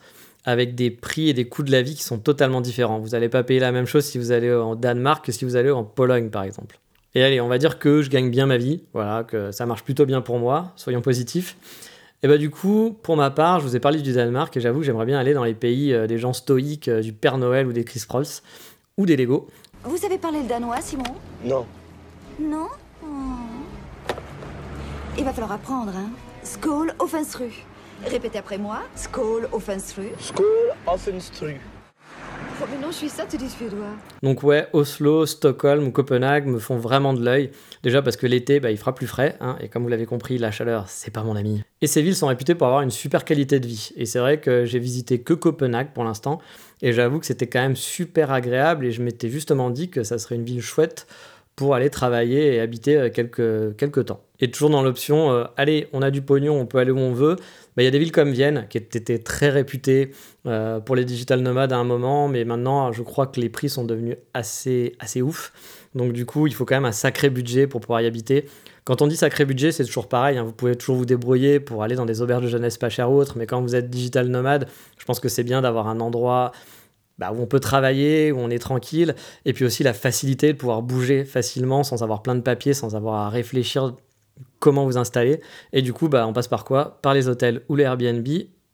avec 0.49 0.75
des 0.75 0.91
prix 0.91 1.29
et 1.29 1.35
des 1.35 1.47
coûts 1.47 1.63
de 1.63 1.71
la 1.71 1.83
vie 1.83 1.95
qui 1.95 2.03
sont 2.03 2.19
totalement 2.19 2.63
différents. 2.63 2.99
Vous 3.01 3.11
n'allez 3.11 3.29
pas 3.29 3.43
payer 3.43 3.61
la 3.61 3.71
même 3.71 3.85
chose 3.85 4.07
si 4.07 4.17
vous 4.17 4.33
allez 4.33 4.51
en 4.51 4.77
Danemark 4.77 5.27
que 5.27 5.31
si 5.31 5.45
vous 5.45 5.57
allez 5.57 5.71
en 5.71 5.85
Pologne, 5.85 6.31
par 6.31 6.43
exemple. 6.43 6.79
Et 7.15 7.23
allez, 7.23 7.39
on 7.43 7.49
va 7.49 7.59
dire 7.59 7.79
que 7.79 8.01
je 8.01 8.09
gagne 8.09 8.31
bien 8.31 8.47
ma 8.47 8.57
vie, 8.57 8.83
voilà, 8.95 9.25
que 9.25 9.53
ça 9.53 9.67
marche 9.67 9.85
plutôt 9.85 10.07
bien 10.07 10.23
pour 10.23 10.39
moi, 10.39 10.73
soyons 10.75 11.03
positifs. 11.03 11.59
Et 12.23 12.29
bah 12.29 12.39
du 12.39 12.49
coup, 12.49 12.97
pour 13.03 13.15
ma 13.15 13.29
part, 13.29 13.61
je 13.61 13.67
vous 13.67 13.77
ai 13.77 13.79
parlé 13.79 14.01
du 14.01 14.15
Danemark 14.15 14.57
et 14.57 14.61
j'avoue 14.63 14.79
que 14.79 14.87
j'aimerais 14.87 15.05
bien 15.05 15.19
aller 15.19 15.35
dans 15.35 15.45
les 15.45 15.53
pays 15.53 15.93
euh, 15.93 16.07
des 16.07 16.17
gens 16.17 16.33
stoïques, 16.33 16.89
euh, 16.89 17.03
du 17.03 17.13
Père 17.13 17.37
Noël 17.37 17.67
ou 17.67 17.75
des 17.75 17.85
Chris 17.85 18.05
Prolls, 18.09 18.41
ou 18.97 19.05
des 19.05 19.17
Lego. 19.17 19.49
Vous 19.85 19.99
savez 19.99 20.17
parler 20.17 20.41
le 20.41 20.49
danois, 20.49 20.81
Simon? 20.81 21.05
Non. 21.45 21.67
Non? 22.41 22.69
Oh. 23.05 23.07
Il 25.19 25.25
va 25.25 25.33
falloir 25.35 25.53
apprendre, 25.53 25.93
hein. 25.95 26.09
Skål 26.43 26.95
offensru. 27.01 27.67
Répétez 28.07 28.39
après 28.39 28.59
moi. 28.59 28.83
Skål 28.95 29.49
offensru. 29.53 30.09
Skål 30.21 30.47
offensru. 30.87 31.57
Oh, 32.61 32.65
mais 32.71 32.81
non, 32.81 32.91
je 32.91 32.97
suis 32.97 33.09
ça, 33.09 33.25
tu 33.29 33.37
dis 33.37 33.49
suédois. 33.49 33.87
Donc 34.23 34.43
ouais, 34.43 34.67
Oslo, 34.73 35.27
Stockholm 35.27 35.87
ou 35.87 35.93
Copenhague 35.93 36.47
me 36.47 36.59
font 36.59 36.77
vraiment 36.77 37.13
de 37.15 37.25
l'œil. 37.25 37.51
Déjà 37.83 38.03
parce 38.03 38.17
que 38.17 38.27
l'été, 38.27 38.59
bah, 38.59 38.71
il 38.71 38.77
fera 38.77 38.95
plus 38.95 39.07
frais, 39.07 39.37
hein, 39.41 39.57
et 39.61 39.69
comme 39.69 39.85
vous 39.85 39.89
l'avez 39.89 40.07
compris, 40.07 40.39
la 40.39 40.51
chaleur, 40.51 40.89
c'est 40.89 41.13
pas 41.13 41.23
mon 41.23 41.37
ami. 41.37 41.63
Et 41.83 41.87
ces 41.87 42.03
villes 42.03 42.17
sont 42.17 42.27
réputées 42.27 42.57
pour 42.57 42.67
avoir 42.67 42.83
une 42.83 42.91
super 42.91 43.25
qualité 43.25 43.61
de 43.61 43.67
vie. 43.67 43.91
Et 43.97 44.07
c'est 44.07 44.19
vrai 44.19 44.41
que 44.41 44.65
j'ai 44.65 44.81
visité 44.81 45.21
que 45.21 45.35
Copenhague 45.35 45.93
pour 45.93 46.03
l'instant, 46.03 46.41
et 46.83 46.93
j'avoue 46.93 47.21
que 47.21 47.27
c'était 47.27 47.47
quand 47.47 47.61
même 47.61 47.77
super 47.77 48.33
agréable, 48.33 48.87
et 48.87 48.91
je 48.91 49.03
m'étais 49.03 49.29
justement 49.29 49.71
dit 49.71 49.89
que 49.89 50.03
ça 50.03 50.19
serait 50.19 50.35
une 50.35 50.45
ville 50.45 50.63
chouette 50.63 51.07
pour 51.59 51.75
aller 51.75 51.91
travailler 51.91 52.55
et 52.55 52.61
habiter 52.61 52.97
euh, 52.97 53.11
quelques, 53.11 53.77
quelques 53.77 54.07
temps. 54.07 54.21
Et 54.41 54.49
toujours 54.49 54.71
dans 54.71 54.83
l'option, 54.83 55.33
euh, 55.33 55.45
allez, 55.57 55.89
on 55.93 56.03
a 56.03 56.13
du 56.13 56.23
pognon, 56.23 56.59
on 56.59 56.67
peut 56.67 56.79
aller 56.79 56.93
où 56.93 56.99
on 56.99 57.13
veut. 57.13 57.35
Bah, 57.79 57.83
il 57.83 57.85
y 57.85 57.89
a 57.89 57.93
des 57.93 58.01
villes 58.01 58.11
comme 58.11 58.33
Vienne 58.33 58.67
qui 58.69 58.77
étaient 58.77 59.21
très 59.21 59.51
réputées 59.51 60.11
euh, 60.47 60.81
pour 60.81 60.97
les 60.97 61.05
digital 61.05 61.39
nomades 61.43 61.73
à 61.73 61.77
un 61.77 61.85
moment, 61.85 62.27
mais 62.27 62.45
maintenant 62.45 62.91
je 62.91 63.05
crois 63.05 63.29
que 63.29 63.41
les 63.41 63.49
prix 63.49 63.69
sont 63.69 63.85
devenus 63.85 64.17
assez, 64.35 64.97
assez 64.99 65.23
ouf. 65.23 65.53
Donc 65.95 66.13
du 66.13 66.27
coup, 66.27 66.49
il 66.49 66.55
faut 66.55 66.65
quand 66.65 66.75
même 66.75 66.87
un 66.87 66.91
sacré 66.91 67.31
budget 67.31 67.69
pour 67.69 67.81
pouvoir 67.81 68.01
y 68.01 68.07
habiter. 68.07 68.47
Quand 68.83 69.01
on 69.01 69.07
dit 69.07 69.15
sacré 69.15 69.45
budget, 69.45 69.71
c'est 69.71 69.85
toujours 69.85 70.09
pareil. 70.09 70.39
Hein. 70.39 70.43
Vous 70.43 70.51
pouvez 70.51 70.75
toujours 70.75 70.97
vous 70.97 71.07
débrouiller 71.07 71.61
pour 71.61 71.85
aller 71.85 71.95
dans 71.95 72.05
des 72.05 72.21
auberges 72.21 72.43
de 72.43 72.49
jeunesse 72.49 72.79
pas 72.79 72.89
chères 72.89 73.13
ou 73.13 73.15
autres, 73.15 73.39
mais 73.39 73.47
quand 73.47 73.63
vous 73.63 73.77
êtes 73.77 73.89
digital 73.89 74.27
nomade, 74.27 74.67
je 74.99 75.05
pense 75.05 75.21
que 75.21 75.29
c'est 75.29 75.45
bien 75.45 75.63
d'avoir 75.63 75.87
un 75.87 76.01
endroit 76.01 76.51
bah, 77.19 77.31
où 77.33 77.41
on 77.41 77.47
peut 77.47 77.61
travailler, 77.61 78.33
où 78.33 78.39
on 78.39 78.51
est 78.51 78.59
tranquille, 78.59 79.15
et 79.45 79.53
puis 79.53 79.65
aussi 79.65 79.85
la 79.85 79.93
facilité 79.93 80.53
de 80.53 80.59
pouvoir 80.59 80.83
bouger 80.83 81.25
facilement 81.25 81.85
sans 81.85 82.03
avoir 82.03 82.23
plein 82.23 82.35
de 82.35 82.41
papiers, 82.41 82.75
sans 82.75 82.97
avoir 82.97 83.27
à 83.27 83.29
réfléchir 83.29 83.95
comment 84.59 84.85
vous 84.85 84.99
installer. 84.99 85.41
Et 85.73 85.83
du 85.83 85.93
coup, 85.93 86.09
bah, 86.09 86.27
on 86.27 86.33
passe 86.33 86.49
par 86.49 86.65
quoi? 86.65 86.99
Par 87.03 87.15
les 87.15 87.29
hôtels 87.29 87.63
ou 87.69 87.77
les 87.77 87.85
Airbnb, 87.85 88.27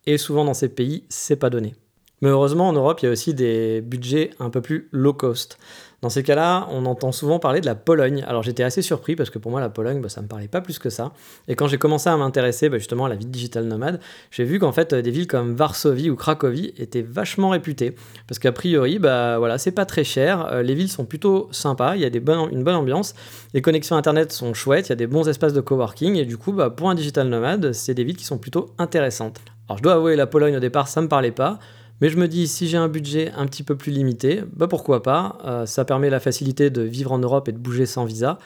et 0.06 0.18
souvent 0.18 0.44
dans 0.44 0.54
ces 0.54 0.68
pays, 0.68 1.04
c'est 1.08 1.36
pas 1.36 1.50
donné. 1.50 1.74
Mais 2.20 2.28
heureusement, 2.28 2.68
en 2.68 2.72
Europe, 2.72 3.00
il 3.02 3.06
y 3.06 3.08
a 3.08 3.12
aussi 3.12 3.34
des 3.34 3.80
budgets 3.80 4.30
un 4.38 4.50
peu 4.50 4.62
plus 4.62 4.88
low 4.92 5.12
cost. 5.12 5.58
Dans 6.04 6.10
ces 6.10 6.22
cas-là, 6.22 6.68
on 6.70 6.84
entend 6.84 7.12
souvent 7.12 7.38
parler 7.38 7.62
de 7.62 7.64
la 7.64 7.74
Pologne. 7.74 8.26
Alors 8.28 8.42
j'étais 8.42 8.62
assez 8.62 8.82
surpris 8.82 9.16
parce 9.16 9.30
que 9.30 9.38
pour 9.38 9.50
moi, 9.50 9.58
la 9.58 9.70
Pologne, 9.70 10.02
bah, 10.02 10.10
ça 10.10 10.20
me 10.20 10.26
parlait 10.26 10.48
pas 10.48 10.60
plus 10.60 10.78
que 10.78 10.90
ça. 10.90 11.12
Et 11.48 11.54
quand 11.54 11.66
j'ai 11.66 11.78
commencé 11.78 12.10
à 12.10 12.16
m'intéresser 12.18 12.68
bah, 12.68 12.76
justement 12.76 13.06
à 13.06 13.08
la 13.08 13.14
vie 13.14 13.24
digital 13.24 13.64
nomade, 13.64 14.00
j'ai 14.30 14.44
vu 14.44 14.58
qu'en 14.58 14.70
fait, 14.70 14.94
des 14.94 15.10
villes 15.10 15.26
comme 15.26 15.54
Varsovie 15.54 16.10
ou 16.10 16.14
Cracovie 16.14 16.74
étaient 16.76 17.00
vachement 17.00 17.48
réputées. 17.48 17.94
Parce 18.28 18.38
qu'a 18.38 18.52
priori, 18.52 18.98
bah 18.98 19.38
voilà, 19.38 19.56
c'est 19.56 19.72
pas 19.72 19.86
très 19.86 20.04
cher. 20.04 20.46
Euh, 20.52 20.60
les 20.60 20.74
villes 20.74 20.90
sont 20.90 21.06
plutôt 21.06 21.48
sympas. 21.52 21.96
Il 21.96 22.02
y 22.02 22.04
a 22.04 22.08
une 22.08 22.64
bonne 22.64 22.74
ambiance. 22.74 23.14
Les 23.54 23.62
connexions 23.62 23.96
internet 23.96 24.30
sont 24.30 24.52
chouettes. 24.52 24.88
Il 24.88 24.90
y 24.90 24.92
a 24.92 24.96
des 24.96 25.06
bons 25.06 25.26
espaces 25.26 25.54
de 25.54 25.62
coworking. 25.62 26.16
Et 26.16 26.26
du 26.26 26.36
coup, 26.36 26.52
bah, 26.52 26.68
pour 26.68 26.90
un 26.90 26.94
digital 26.94 27.28
nomade, 27.28 27.72
c'est 27.72 27.94
des 27.94 28.04
villes 28.04 28.18
qui 28.18 28.26
sont 28.26 28.36
plutôt 28.36 28.74
intéressantes. 28.76 29.40
Alors 29.68 29.78
je 29.78 29.82
dois 29.82 29.94
avouer, 29.94 30.16
la 30.16 30.26
Pologne 30.26 30.56
au 30.56 30.60
départ, 30.60 30.86
ça 30.86 31.00
me 31.00 31.08
parlait 31.08 31.30
pas. 31.30 31.58
Mais 32.04 32.10
je 32.10 32.18
me 32.18 32.28
dis, 32.28 32.48
si 32.48 32.68
j'ai 32.68 32.76
un 32.76 32.88
budget 32.88 33.32
un 33.34 33.46
petit 33.46 33.62
peu 33.62 33.76
plus 33.76 33.90
limité, 33.90 34.42
bah 34.52 34.68
pourquoi 34.68 35.02
pas 35.02 35.38
euh, 35.46 35.64
Ça 35.64 35.86
permet 35.86 36.10
la 36.10 36.20
facilité 36.20 36.68
de 36.68 36.82
vivre 36.82 37.12
en 37.12 37.18
Europe 37.18 37.48
et 37.48 37.52
de 37.52 37.56
bouger 37.56 37.86
sans 37.86 38.04
visa 38.04 38.38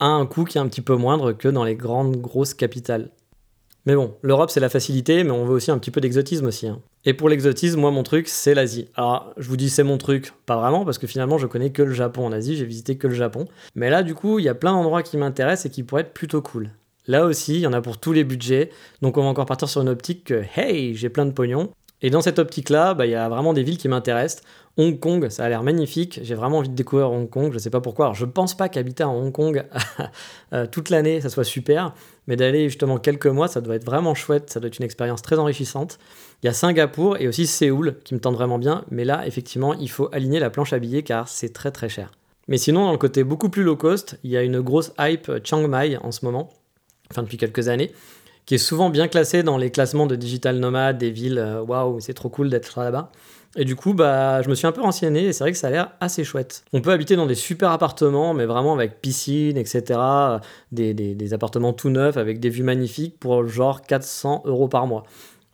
à 0.00 0.06
un 0.06 0.24
coût 0.24 0.44
qui 0.44 0.56
est 0.56 0.62
un 0.62 0.66
petit 0.66 0.80
peu 0.80 0.96
moindre 0.96 1.32
que 1.32 1.48
dans 1.48 1.62
les 1.62 1.74
grandes 1.74 2.16
grosses 2.16 2.54
capitales. 2.54 3.10
Mais 3.84 3.94
bon, 3.94 4.14
l'Europe 4.22 4.48
c'est 4.48 4.60
la 4.60 4.70
facilité, 4.70 5.24
mais 5.24 5.30
on 5.30 5.44
veut 5.44 5.52
aussi 5.52 5.70
un 5.70 5.76
petit 5.76 5.90
peu 5.90 6.00
d'exotisme 6.00 6.46
aussi. 6.46 6.68
Hein. 6.68 6.80
Et 7.04 7.12
pour 7.12 7.28
l'exotisme, 7.28 7.78
moi 7.78 7.90
mon 7.90 8.02
truc 8.02 8.28
c'est 8.28 8.54
l'Asie. 8.54 8.88
Alors 8.94 9.30
je 9.36 9.46
vous 9.46 9.58
dis 9.58 9.68
c'est 9.68 9.84
mon 9.84 9.98
truc, 9.98 10.32
pas 10.46 10.56
vraiment, 10.56 10.86
parce 10.86 10.96
que 10.96 11.06
finalement 11.06 11.36
je 11.36 11.46
connais 11.46 11.72
que 11.72 11.82
le 11.82 11.92
Japon 11.92 12.24
en 12.24 12.32
Asie, 12.32 12.56
j'ai 12.56 12.64
visité 12.64 12.96
que 12.96 13.08
le 13.08 13.14
Japon. 13.14 13.44
Mais 13.74 13.90
là 13.90 14.02
du 14.02 14.14
coup, 14.14 14.38
il 14.38 14.46
y 14.46 14.48
a 14.48 14.54
plein 14.54 14.72
d'endroits 14.72 15.02
qui 15.02 15.18
m'intéressent 15.18 15.66
et 15.66 15.70
qui 15.70 15.82
pourraient 15.82 16.00
être 16.00 16.14
plutôt 16.14 16.40
cool. 16.40 16.70
Là 17.06 17.26
aussi, 17.26 17.56
il 17.56 17.60
y 17.60 17.66
en 17.66 17.74
a 17.74 17.82
pour 17.82 17.98
tous 17.98 18.14
les 18.14 18.24
budgets, 18.24 18.70
donc 19.02 19.18
on 19.18 19.22
va 19.22 19.28
encore 19.28 19.44
partir 19.44 19.68
sur 19.68 19.82
une 19.82 19.90
optique 19.90 20.24
que 20.24 20.42
hey, 20.56 20.94
j'ai 20.94 21.10
plein 21.10 21.26
de 21.26 21.32
pognon, 21.32 21.70
et 22.02 22.10
dans 22.10 22.20
cette 22.20 22.38
optique-là, 22.38 22.94
bah, 22.94 23.06
il 23.06 23.12
y 23.12 23.14
a 23.14 23.28
vraiment 23.28 23.52
des 23.52 23.62
villes 23.62 23.78
qui 23.78 23.88
m'intéressent. 23.88 24.42
Hong 24.76 25.00
Kong, 25.00 25.30
ça 25.30 25.44
a 25.44 25.48
l'air 25.48 25.62
magnifique. 25.62 26.20
J'ai 26.22 26.34
vraiment 26.34 26.58
envie 26.58 26.68
de 26.68 26.74
découvrir 26.74 27.10
Hong 27.10 27.28
Kong. 27.30 27.48
Je 27.48 27.54
ne 27.54 27.58
sais 27.58 27.70
pas 27.70 27.80
pourquoi. 27.80 28.06
Alors, 28.06 28.14
je 28.14 28.26
pense 28.26 28.54
pas 28.54 28.68
qu'habiter 28.68 29.02
à 29.02 29.08
Hong 29.08 29.32
Kong 29.32 29.64
euh, 30.52 30.66
toute 30.66 30.90
l'année, 30.90 31.22
ça 31.22 31.30
soit 31.30 31.44
super. 31.44 31.94
Mais 32.26 32.36
d'aller 32.36 32.68
justement 32.68 32.98
quelques 32.98 33.26
mois, 33.26 33.48
ça 33.48 33.62
doit 33.62 33.76
être 33.76 33.86
vraiment 33.86 34.14
chouette. 34.14 34.50
Ça 34.50 34.60
doit 34.60 34.68
être 34.68 34.78
une 34.78 34.84
expérience 34.84 35.22
très 35.22 35.38
enrichissante. 35.38 35.98
Il 36.42 36.46
y 36.46 36.48
a 36.50 36.52
Singapour 36.52 37.16
et 37.18 37.26
aussi 37.26 37.46
Séoul 37.46 37.96
qui 38.04 38.14
me 38.14 38.20
tentent 38.20 38.34
vraiment 38.34 38.58
bien. 38.58 38.84
Mais 38.90 39.06
là, 39.06 39.26
effectivement, 39.26 39.72
il 39.72 39.88
faut 39.88 40.10
aligner 40.12 40.38
la 40.38 40.50
planche 40.50 40.74
à 40.74 40.78
billets 40.78 41.02
car 41.02 41.28
c'est 41.28 41.54
très 41.54 41.70
très 41.70 41.88
cher. 41.88 42.12
Mais 42.48 42.58
sinon, 42.58 42.84
dans 42.84 42.92
le 42.92 42.98
côté 42.98 43.24
beaucoup 43.24 43.48
plus 43.48 43.62
low 43.62 43.76
cost, 43.76 44.18
il 44.22 44.30
y 44.30 44.36
a 44.36 44.42
une 44.42 44.60
grosse 44.60 44.92
hype 44.98 45.32
Chiang 45.42 45.66
Mai 45.66 45.96
en 45.96 46.12
ce 46.12 46.24
moment, 46.24 46.52
enfin 47.10 47.22
depuis 47.22 47.38
quelques 47.38 47.68
années, 47.68 47.90
qui 48.46 48.54
est 48.54 48.58
souvent 48.58 48.90
bien 48.90 49.08
classée 49.08 49.42
dans 49.42 49.58
les 49.58 49.70
classements 49.70 50.06
de 50.06 50.16
digital 50.16 50.58
nomade 50.58 50.98
des 50.98 51.10
villes. 51.10 51.38
euh, 51.38 51.60
Waouh, 51.62 52.00
c'est 52.00 52.14
trop 52.14 52.28
cool 52.28 52.48
d'être 52.48 52.80
là-bas. 52.80 53.10
Et 53.58 53.64
du 53.64 53.74
coup, 53.74 53.94
bah, 53.94 54.42
je 54.42 54.48
me 54.50 54.54
suis 54.54 54.66
un 54.66 54.72
peu 54.72 54.82
renseigné 54.82 55.24
et 55.26 55.32
c'est 55.32 55.42
vrai 55.42 55.50
que 55.52 55.58
ça 55.58 55.68
a 55.68 55.70
l'air 55.70 55.92
assez 56.00 56.24
chouette. 56.24 56.62
On 56.74 56.80
peut 56.82 56.90
habiter 56.92 57.16
dans 57.16 57.24
des 57.26 57.34
super 57.34 57.70
appartements, 57.70 58.34
mais 58.34 58.44
vraiment 58.44 58.74
avec 58.74 59.00
piscine, 59.00 59.56
etc. 59.56 59.82
euh, 59.98 60.38
Des, 60.72 60.92
des- 60.94 61.14
des 61.14 61.34
appartements 61.34 61.72
tout 61.72 61.88
neufs 61.88 62.16
avec 62.18 62.38
des 62.38 62.50
vues 62.50 62.62
magnifiques 62.62 63.18
pour 63.18 63.46
genre 63.46 63.82
400 63.82 64.42
euros 64.44 64.68
par 64.68 64.86
mois. 64.86 65.04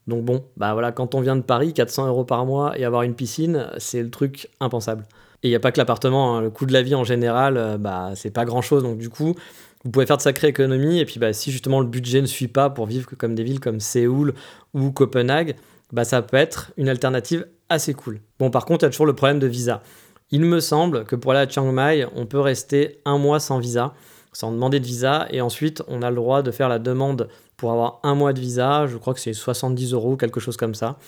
Donc 0.09 0.25
bon, 0.25 0.43
bah 0.57 0.73
voilà, 0.73 0.91
quand 0.91 1.15
on 1.15 1.21
vient 1.21 1.37
de 1.37 1.43
Paris, 1.43 1.73
400 1.75 2.09
euros 2.09 2.25
par 2.25 2.45
mois 2.45 2.77
et 2.77 2.85
avoir 2.85 3.03
une 3.03 3.15
piscine, 3.15 3.69
c'est 3.79 4.03
le 4.03 4.11
truc 4.11 4.49
impensable. 4.59 5.05
Et 5.45 5.49
il 5.49 5.51
n'y 5.51 5.57
a 5.57 5.61
pas 5.61 5.71
que 5.71 5.79
l'appartement, 5.79 6.37
hein, 6.37 6.41
le 6.41 6.51
coût 6.51 6.67
de 6.67 6.73
la 6.73 6.83
vie 6.83 6.97
en 6.97 7.05
général, 7.05 7.57
euh, 7.57 7.79
bah 7.79 8.11
c'est 8.17 8.31
pas 8.33 8.45
grand 8.45 8.63
chose. 8.63 8.83
Donc 8.83 8.99
du 8.99 9.09
coup, 9.11 9.37
vous 9.85 9.91
pouvez 9.91 10.07
faire 10.07 10.17
de 10.17 10.23
sacrées 10.23 10.49
économies. 10.49 11.01
Et 11.01 11.05
puis 11.05 11.19
bah, 11.19 11.33
si 11.33 11.51
justement 11.51 11.81
le 11.81 11.87
budget 11.87 12.21
ne 12.21 12.27
suit 12.27 12.49
pas 12.49 12.71
pour 12.71 12.87
vivre 12.87 13.11
comme 13.17 13.35
des 13.35 13.43
villes 13.43 13.61
comme 13.61 13.81
Séoul 13.81 14.35
ou 14.75 14.91
Copenhague, 14.91 15.57
bah 15.93 16.05
ça 16.05 16.23
peut 16.23 16.37
être 16.37 16.73
une 16.77 16.89
alternative 16.89 17.47
assez 17.69 17.95
cool. 17.95 18.21
Bon, 18.39 18.51
par 18.51 18.65
contre, 18.65 18.85
il 18.85 18.87
y 18.87 18.89
a 18.89 18.91
toujours 18.91 19.07
le 19.07 19.15
problème 19.15 19.39
de 19.39 19.47
visa. 19.47 19.83
Il 20.31 20.43
me 20.43 20.61
semble 20.61 21.05
que 21.05 21.17
pour 21.17 21.33
aller 21.33 21.41
à 21.41 21.49
Chiang 21.49 21.71
Mai, 21.73 22.07
on 22.15 22.27
peut 22.27 22.41
rester 22.41 23.01
un 23.05 23.19
mois 23.19 23.41
sans 23.41 23.59
visa, 23.59 23.93
sans 24.33 24.51
demander 24.51 24.81
de 24.81 24.87
visa, 24.87 25.27
et 25.31 25.43
ensuite 25.43 25.83
on 25.89 26.01
a 26.01 26.09
le 26.09 26.17
droit 26.17 26.43
de 26.43 26.51
faire 26.51 26.71
la 26.71 26.79
demande 26.79 27.29
pour 27.59 27.71
avoir 27.71 28.01
un 28.03 28.15
mois 28.15 28.33
de 28.33 28.41
visa. 28.41 28.87
Je 28.87 28.97
crois 28.97 29.13
que 29.13 29.21
c'est 29.21 29.35
70 29.35 29.93
euros, 29.93 30.17
quelque 30.17 30.41
chose 30.41 30.57
comme 30.57 30.75
ça. 30.75 30.99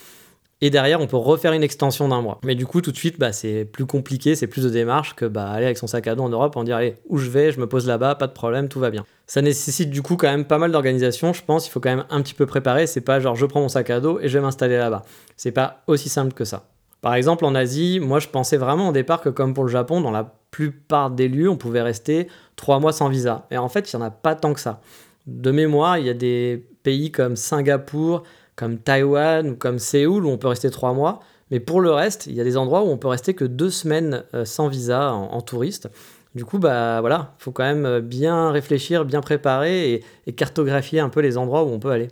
Et 0.61 0.71
derrière, 0.71 1.01
on 1.01 1.07
peut 1.07 1.17
refaire 1.17 1.53
une 1.53 1.63
extension 1.63 2.09
d'un 2.09 2.23
mois. 2.23 2.41
Mais 2.45 2.55
du 2.55 2.65
coup, 2.67 2.81
tout 2.81 2.93
de 2.93 2.97
suite, 2.97 3.19
bah, 3.19 3.33
c'est 3.33 3.65
plus 3.65 3.87
compliqué, 3.87 4.35
c'est 4.35 4.47
plus 4.47 4.65
de 4.65 4.71
démarches 4.71 5.15
que 5.15 5.25
bah, 5.25 5.51
aller 5.51 5.67
avec 5.67 5.79
son 5.79 5.87
sac 5.87 6.07
à 6.07 6.15
dos 6.15 6.23
en 6.23 6.29
Europe 6.29 6.57
en 6.57 6.65
dire 6.65 6.77
allez, 6.77 6.95
où 7.09 7.19
je 7.19 7.29
vais, 7.29 7.53
je 7.53 7.61
me 7.61 7.67
pose 7.67 7.87
là-bas, 7.87 8.15
pas 8.15 8.27
de 8.27 8.33
problème, 8.33 8.69
tout 8.69 8.81
va 8.81 8.91
bien. 8.91 9.05
Ça 9.27 9.43
nécessite 9.43 9.91
du 9.91 10.03
coup 10.03 10.17
quand 10.17 10.31
même 10.31 10.45
pas 10.45 10.59
mal 10.59 10.73
d'organisation, 10.73 11.33
je 11.33 11.43
pense. 11.43 11.67
Il 11.67 11.71
faut 11.71 11.81
quand 11.81 11.95
même 11.95 12.05
un 12.09 12.23
petit 12.23 12.35
peu 12.35 12.47
préparer. 12.47 12.87
C'est 12.87 13.01
pas 13.01 13.21
genre 13.21 13.37
je 13.37 13.47
prends 13.47 13.61
mon 13.61 13.69
sac 13.69 13.91
à 13.91 14.01
dos 14.01 14.21
et 14.21 14.29
je 14.29 14.39
vais 14.39 14.43
m'installer 14.43 14.77
là-bas. 14.77 15.03
C'est 15.37 15.53
pas 15.53 15.83
aussi 15.87 16.09
simple 16.09 16.33
que 16.33 16.45
ça. 16.45 16.69
Par 17.01 17.15
exemple, 17.15 17.45
en 17.45 17.55
Asie, 17.55 18.01
moi 18.01 18.19
je 18.19 18.29
pensais 18.29 18.57
vraiment 18.57 18.89
au 18.89 18.93
départ 18.93 19.21
que 19.21 19.29
comme 19.29 19.53
pour 19.53 19.65
le 19.65 19.71
Japon, 19.71 20.01
dans 20.01 20.11
la 20.11 20.35
plupart 20.51 21.11
des 21.11 21.29
lieux, 21.29 21.51
on 21.51 21.57
pouvait 21.57 21.83
rester 21.83 22.29
trois 22.57 22.81
mois 22.81 22.93
sans 22.93 23.09
visa. 23.09 23.47
Et 23.51 23.59
en 23.59 23.69
fait, 23.69 23.93
il 23.93 23.97
n'y 23.97 24.03
en 24.03 24.07
a 24.07 24.11
pas 24.11 24.35
tant 24.35 24.55
que 24.55 24.61
ça. 24.61 24.81
De 25.27 25.51
mémoire, 25.51 25.99
il 25.99 26.07
y 26.07 26.11
a 26.11 26.15
des 26.15 26.67
pays 26.83 27.11
comme 27.11 27.37
Singapour, 27.37 28.23
comme 28.57 28.79
Taïwan 28.79 29.51
ou 29.51 29.57
comme 29.57 29.79
Séoul 29.79 30.25
où 30.25 30.31
on 30.31 30.39
peut 30.39 30.49
rester 30.49 30.71
trois 30.71 30.93
mois. 30.93 31.21
Mais 31.51 31.61
pour 31.61 31.81
le 31.81 31.91
reste, 31.93 32.27
il 32.27 32.35
y 32.35 32.41
a 32.41 32.45
des 32.45 32.57
endroits 32.57 32.83
où 32.83 32.89
on 32.89 32.97
peut 32.97 33.09
rester 33.09 33.35
que 33.35 33.45
deux 33.45 33.71
semaines 33.71 34.25
euh, 34.35 34.45
sans 34.45 34.69
visa 34.69 35.13
en, 35.13 35.41
touriste. 35.43 35.89
Du 36.35 36.45
coup, 36.45 36.59
bah 36.59 37.01
voilà, 37.01 37.35
il 37.39 37.43
faut 37.43 37.53
quand 37.53 37.65
même 37.65 38.01
bien 38.01 38.51
réfléchir, 38.51 39.05
bien 39.05 39.21
préparer 39.21 40.03
et, 40.27 40.33
cartographier 40.33 41.01
un 41.01 41.09
peu 41.09 41.21
les 41.21 41.37
endroits 41.37 41.65
où 41.65 41.69
on 41.69 41.79
peut 41.79 41.91
aller. 41.91 42.09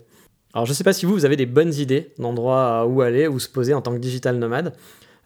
Alors 0.54 0.66
je 0.66 0.72
sais 0.72 0.84
pas 0.84 0.92
si 0.92 1.06
vous, 1.06 1.14
vous 1.14 1.24
avez 1.24 1.36
des 1.36 1.46
bonnes 1.46 1.72
idées 1.74 2.12
d'endroits 2.18 2.86
où 2.86 3.00
aller, 3.00 3.26
où 3.26 3.38
se 3.38 3.48
poser 3.48 3.74
en 3.74 3.80
tant 3.80 3.92
que 3.92 3.98
digital 3.98 4.36
nomade. 4.36 4.74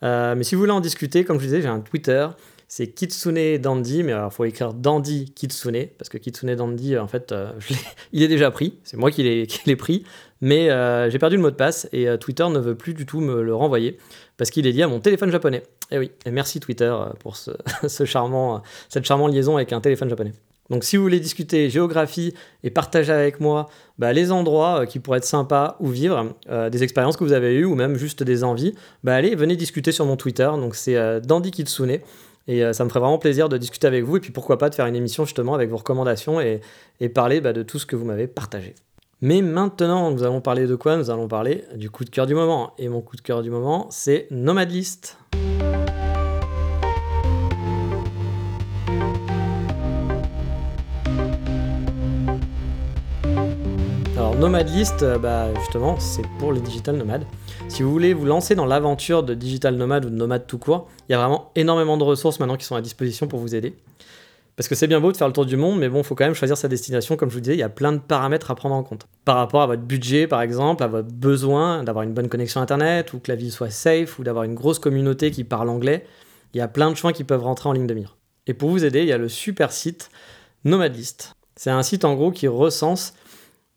Euh, 0.03 0.35
mais 0.35 0.45
si 0.45 0.55
vous 0.55 0.61
voulez 0.61 0.73
en 0.73 0.81
discuter, 0.81 1.25
comme 1.25 1.37
je 1.37 1.41
vous 1.41 1.47
disais, 1.47 1.63
j'ai 1.63 1.69
un 1.69 1.81
Twitter, 1.81 2.27
c'est 2.69 2.89
Kitsune 2.89 3.59
Dandy, 3.59 4.03
mais 4.03 4.13
il 4.13 4.31
faut 4.31 4.45
écrire 4.45 4.75
Dandy 4.75 5.33
Kitsune, 5.33 5.87
parce 5.99 6.09
que 6.09 6.19
Kitsune 6.19 6.55
Dandy, 6.57 6.99
en 6.99 7.07
fait, 7.07 7.31
euh, 7.31 7.53
il 8.13 8.23
est 8.23 8.29
déjà 8.29 8.51
pris, 8.51 8.79
c'est 8.83 8.97
moi 8.97 9.11
qui 9.11 9.23
l'ai 9.23 9.77
pris, 9.77 10.05
mais 10.41 10.71
euh, 10.71 11.09
j'ai 11.09 11.19
perdu 11.19 11.37
le 11.37 11.43
mot 11.43 11.51
de 11.51 11.57
passe 11.57 11.89
et 11.93 12.09
euh, 12.09 12.17
Twitter 12.17 12.47
ne 12.49 12.59
veut 12.59 12.75
plus 12.75 12.95
du 12.95 13.07
tout 13.07 13.21
me 13.21 13.41
le 13.41 13.55
renvoyer, 13.55 13.99
parce 14.37 14.51
qu'il 14.51 14.67
est 14.67 14.73
lié 14.73 14.83
à 14.83 14.89
mon 14.89 14.99
téléphone 14.99 15.31
japonais. 15.31 15.63
Et 15.93 15.99
oui, 15.99 16.11
et 16.25 16.31
merci 16.33 16.59
Twitter 16.59 16.93
pour 17.21 17.37
ce, 17.37 17.53
charmant, 18.05 18.63
cette 18.89 19.05
charmante 19.05 19.33
liaison 19.33 19.57
avec 19.57 19.73
un 19.73 19.81
téléphone 19.81 20.09
japonais. 20.09 20.33
Donc 20.69 20.83
si 20.83 20.97
vous 20.97 21.05
voulez 21.05 21.21
discuter 21.21 21.71
géographie 21.71 22.35
et 22.65 22.71
partager 22.71 23.13
avec 23.13 23.39
moi 23.39 23.69
bah, 23.99 24.13
les 24.13 24.33
endroits 24.33 24.85
qui 24.85 24.99
pourraient 24.99 25.19
être 25.19 25.25
sympas 25.25 25.77
où 25.79 25.87
vivre, 25.87 26.35
des 26.73 26.83
expériences 26.83 27.17
que 27.17 27.23
vous 27.23 27.35
avez 27.35 27.55
eues 27.55 27.65
ou 27.65 27.77
même 27.77 27.95
juste 27.95 28.25
des 28.25 28.43
envies, 28.43 28.75
bah 29.05 29.15
allez, 29.15 29.37
venez 29.37 29.55
discuter 29.55 29.93
sur 29.93 30.07
mon 30.07 30.17
Twitter. 30.17 30.51
Donc 30.57 30.75
c'est 30.75 30.97
euh, 30.97 31.21
Dandy 31.21 31.53
Kitsune. 31.53 32.01
Et 32.49 32.65
euh, 32.65 32.73
ça 32.73 32.85
me 32.85 32.89
ferait 32.89 33.01
vraiment 33.01 33.19
plaisir 33.19 33.49
de 33.49 33.59
discuter 33.59 33.87
avec 33.87 34.05
vous 34.05 34.17
et 34.17 34.21
puis 34.21 34.31
pourquoi 34.31 34.57
pas 34.59 34.71
de 34.71 34.75
faire 34.75 34.87
une 34.87 34.95
émission 34.95 35.25
justement 35.25 35.55
avec 35.55 35.69
vos 35.69 35.79
recommandations 35.79 36.41
et, 36.41 36.61
parler 37.15 37.41
bah, 37.41 37.53
de 37.53 37.63
tout 37.63 37.79
ce 37.79 37.87
que 37.87 37.97
vous 37.97 38.05
m'avez 38.05 38.27
partagé. 38.27 38.75
Mais 39.23 39.43
maintenant, 39.43 40.11
nous 40.11 40.23
allons 40.23 40.41
parler 40.41 40.67
de 40.67 40.77
quoi? 40.77 40.97
Nous 40.97 41.11
allons 41.11 41.27
parler 41.27 41.65
du 41.75 41.91
coup 41.91 42.05
de 42.05 42.11
cœur 42.11 42.27
du 42.27 42.35
moment. 42.35 42.75
Et 42.79 42.89
mon 42.89 43.01
coup 43.01 43.17
de 43.17 43.23
cœur 43.23 43.43
du 43.43 43.51
moment, 43.51 43.89
c'est 43.91 44.29
Nomad 44.31 44.71
List. 44.71 45.17
Alors 54.17 54.37
Nomad 54.37 54.69
List, 54.69 55.03
euh, 55.03 55.19
bah, 55.19 55.49
justement, 55.61 55.99
c'est 55.99 56.25
pour 56.39 56.53
les 56.53 56.61
digital 56.61 56.97
nomades. 56.97 57.25
Si 57.69 57.83
vous 57.83 57.91
voulez 57.91 58.15
vous 58.15 58.25
lancer 58.25 58.55
dans 58.55 58.65
l'aventure 58.65 59.23
de 59.23 59.35
digital 59.35 59.77
nomade 59.77 60.07
ou 60.07 60.11
de 60.11 60.15
nomade 60.15 60.47
tout 60.47 60.59
court, 60.59 60.89
il 61.09 61.13
y 61.13 61.15
a 61.15 61.19
vraiment 61.19 61.51
énormément 61.57 61.99
de 61.99 62.05
ressources 62.05 62.41
maintenant 62.41 62.57
qui 62.57 62.65
sont 62.65 62.77
à 62.77 62.81
disposition 62.81 63.27
pour 63.27 63.39
vous 63.39 63.55
aider. 63.55 63.75
Parce 64.57 64.69
que 64.69 64.75
c'est 64.75 64.87
bien 64.87 65.01
beau 65.01 65.13
de 65.13 65.17
faire 65.19 65.27
le 65.27 65.35
tour 65.35 65.45
du 65.45 65.59
monde, 65.59 65.79
mais 65.79 65.91
bon, 65.91 65.99
il 65.99 66.05
faut 66.05 66.15
quand 66.15 66.25
même 66.25 66.35
choisir 66.35 66.57
sa 66.57 66.69
destination. 66.69 67.17
Comme 67.17 67.29
je 67.29 67.35
vous 67.35 67.41
disais, 67.41 67.55
il 67.55 67.59
y 67.59 67.63
a 67.63 67.69
plein 67.69 67.93
de 67.93 67.99
paramètres 67.99 68.51
à 68.51 68.55
prendre 68.55 68.75
en 68.75 68.83
compte. 68.83 69.07
Par 69.27 69.37
rapport 69.37 69.61
à 69.61 69.67
votre 69.67 69.83
budget, 69.83 70.27
par 70.27 70.41
exemple, 70.41 70.83
à 70.83 70.87
votre 70.87 71.13
besoin 71.13 71.85
d'avoir 71.85 72.05
une 72.05 72.15
bonne 72.15 72.31
connexion 72.31 72.63
Internet, 72.63 73.13
ou 73.13 73.19
que 73.19 73.31
la 73.31 73.37
ville 73.37 73.53
soit 73.53 73.69
safe, 73.69 74.19
ou 74.19 74.25
d'avoir 74.25 74.45
une 74.45 74.55
grosse 74.55 74.79
communauté 74.79 75.31
qui 75.31 75.45
parle 75.45 75.69
anglais, 75.69 76.07
il 76.55 76.59
y 76.59 76.63
a 76.63 76.69
plein 76.69 76.91
de 76.91 76.97
choix 76.97 77.13
qui 77.13 77.25
peuvent 77.25 77.43
rentrer 77.43 77.69
en 77.69 77.73
ligne 77.73 77.87
de 77.87 77.93
mire. 77.93 78.17
Et 78.47 78.55
pour 78.55 78.71
vous 78.71 78.87
aider, 78.87 79.03
il 79.03 79.09
y 79.09 79.13
a 79.13 79.19
le 79.19 79.29
super 79.29 79.73
site 79.73 80.09
Nomadlist. 80.65 81.35
C'est 81.57 81.71
un 81.71 81.83
site 81.83 82.07
en 82.07 82.15
gros 82.15 82.31
qui 82.31 82.49
recense 82.49 83.13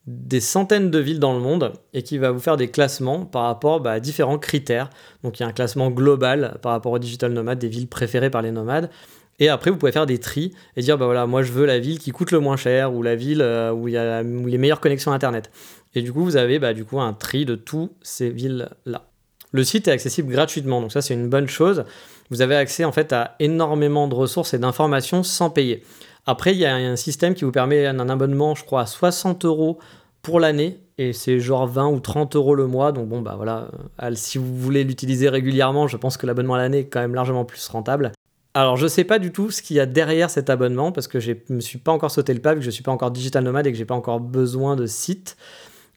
des 0.09 0.39
centaines 0.39 0.89
de 0.89 0.97
villes 0.97 1.19
dans 1.19 1.33
le 1.33 1.39
monde 1.39 1.73
et 1.93 2.01
qui 2.01 2.17
va 2.17 2.31
vous 2.31 2.39
faire 2.39 2.57
des 2.57 2.69
classements 2.69 3.25
par 3.25 3.43
rapport 3.43 3.79
bah, 3.79 3.91
à 3.91 3.99
différents 3.99 4.39
critères. 4.39 4.89
Donc 5.23 5.39
il 5.39 5.43
y 5.43 5.45
a 5.45 5.49
un 5.49 5.53
classement 5.53 5.91
global 5.91 6.57
par 6.63 6.71
rapport 6.71 6.93
aux 6.93 6.99
digital 6.99 7.31
nomades, 7.31 7.59
des 7.59 7.67
villes 7.67 7.87
préférées 7.87 8.31
par 8.31 8.41
les 8.41 8.51
nomades. 8.51 8.89
Et 9.37 9.49
après, 9.49 9.69
vous 9.69 9.77
pouvez 9.77 9.91
faire 9.91 10.07
des 10.07 10.17
tris 10.17 10.51
et 10.75 10.81
dire, 10.81 10.97
bah 10.97 11.05
voilà, 11.05 11.27
moi 11.27 11.43
je 11.43 11.51
veux 11.51 11.65
la 11.65 11.79
ville 11.79 11.99
qui 11.99 12.11
coûte 12.11 12.31
le 12.31 12.39
moins 12.39 12.57
cher 12.57 12.93
ou 12.93 13.03
la 13.03 13.15
ville 13.15 13.41
euh, 13.41 13.71
où 13.71 13.87
il 13.87 13.93
y 13.93 13.97
a 13.97 14.23
les 14.23 14.57
meilleures 14.57 14.81
connexions 14.81 15.11
Internet. 15.11 15.51
Et 15.93 16.01
du 16.01 16.11
coup, 16.11 16.23
vous 16.23 16.37
avez 16.37 16.57
bah, 16.57 16.73
du 16.73 16.85
coup 16.85 16.99
un 16.99 17.13
tri 17.13 17.45
de 17.45 17.55
toutes 17.55 17.93
ces 18.01 18.29
villes-là. 18.31 19.05
Le 19.51 19.63
site 19.63 19.87
est 19.87 19.91
accessible 19.91 20.31
gratuitement, 20.31 20.81
donc 20.81 20.91
ça 20.91 21.01
c'est 21.01 21.13
une 21.13 21.29
bonne 21.29 21.47
chose. 21.47 21.85
Vous 22.29 22.41
avez 22.41 22.55
accès 22.55 22.83
en 22.83 22.91
fait 22.91 23.13
à 23.13 23.35
énormément 23.39 24.07
de 24.07 24.13
ressources 24.13 24.53
et 24.53 24.59
d'informations 24.59 25.23
sans 25.23 25.49
payer. 25.49 25.83
Après, 26.27 26.53
il 26.53 26.59
y 26.59 26.65
a 26.65 26.75
un 26.75 26.95
système 26.95 27.33
qui 27.33 27.45
vous 27.45 27.51
permet 27.51 27.87
un 27.87 28.07
abonnement, 28.07 28.53
je 28.53 28.63
crois, 28.63 28.81
à 28.81 28.85
60 28.85 29.45
euros 29.45 29.79
pour 30.21 30.39
l'année 30.39 30.79
et 30.97 31.13
c'est 31.13 31.39
genre 31.39 31.65
20 31.67 31.89
ou 31.89 31.99
30 31.99 32.35
euros 32.35 32.55
le 32.55 32.67
mois. 32.67 32.91
Donc 32.91 33.07
bon, 33.07 33.21
bah 33.21 33.35
voilà, 33.37 33.69
euh, 34.03 34.11
si 34.15 34.37
vous 34.37 34.55
voulez 34.55 34.83
l'utiliser 34.83 35.29
régulièrement, 35.29 35.87
je 35.87 35.97
pense 35.97 36.17
que 36.17 36.27
l'abonnement 36.27 36.55
à 36.55 36.57
l'année 36.57 36.79
est 36.79 36.87
quand 36.87 36.99
même 36.99 37.15
largement 37.15 37.45
plus 37.45 37.67
rentable. 37.67 38.11
Alors 38.53 38.77
je 38.77 38.87
sais 38.87 39.03
pas 39.03 39.19
du 39.19 39.31
tout 39.31 39.51
ce 39.51 39.61
qu'il 39.61 39.77
y 39.77 39.79
a 39.79 39.85
derrière 39.85 40.29
cet 40.29 40.49
abonnement 40.49 40.91
parce 40.91 41.07
que 41.07 41.19
je 41.19 41.33
me 41.49 41.59
suis 41.59 41.77
pas 41.77 41.91
encore 41.91 42.11
sauté 42.11 42.33
le 42.33 42.41
pas 42.41 42.53
vu 42.53 42.59
que 42.59 42.65
je 42.65 42.71
suis 42.71 42.83
pas 42.83 42.91
encore 42.91 43.11
digital 43.11 43.43
nomade 43.43 43.67
et 43.67 43.71
que 43.71 43.77
j'ai 43.77 43.85
pas 43.85 43.95
encore 43.95 44.19
besoin 44.19 44.75
de 44.75 44.85
site. 44.85 45.37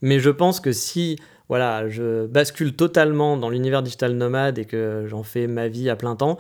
Mais 0.03 0.19
je 0.19 0.31
pense 0.31 0.61
que 0.61 0.73
si 0.73 1.17
voilà, 1.49 1.89
je 1.89 2.27
bascule 2.27 2.75
totalement 2.75 3.37
dans 3.37 3.51
l'univers 3.51 3.83
digital 3.83 4.15
nomade 4.15 4.59
et 4.59 4.65
que 4.65 5.05
j'en 5.07 5.23
fais 5.23 5.47
ma 5.47 5.69
vie 5.69 5.91
à 5.91 5.97
plein 5.97 6.15
temps, 6.15 6.39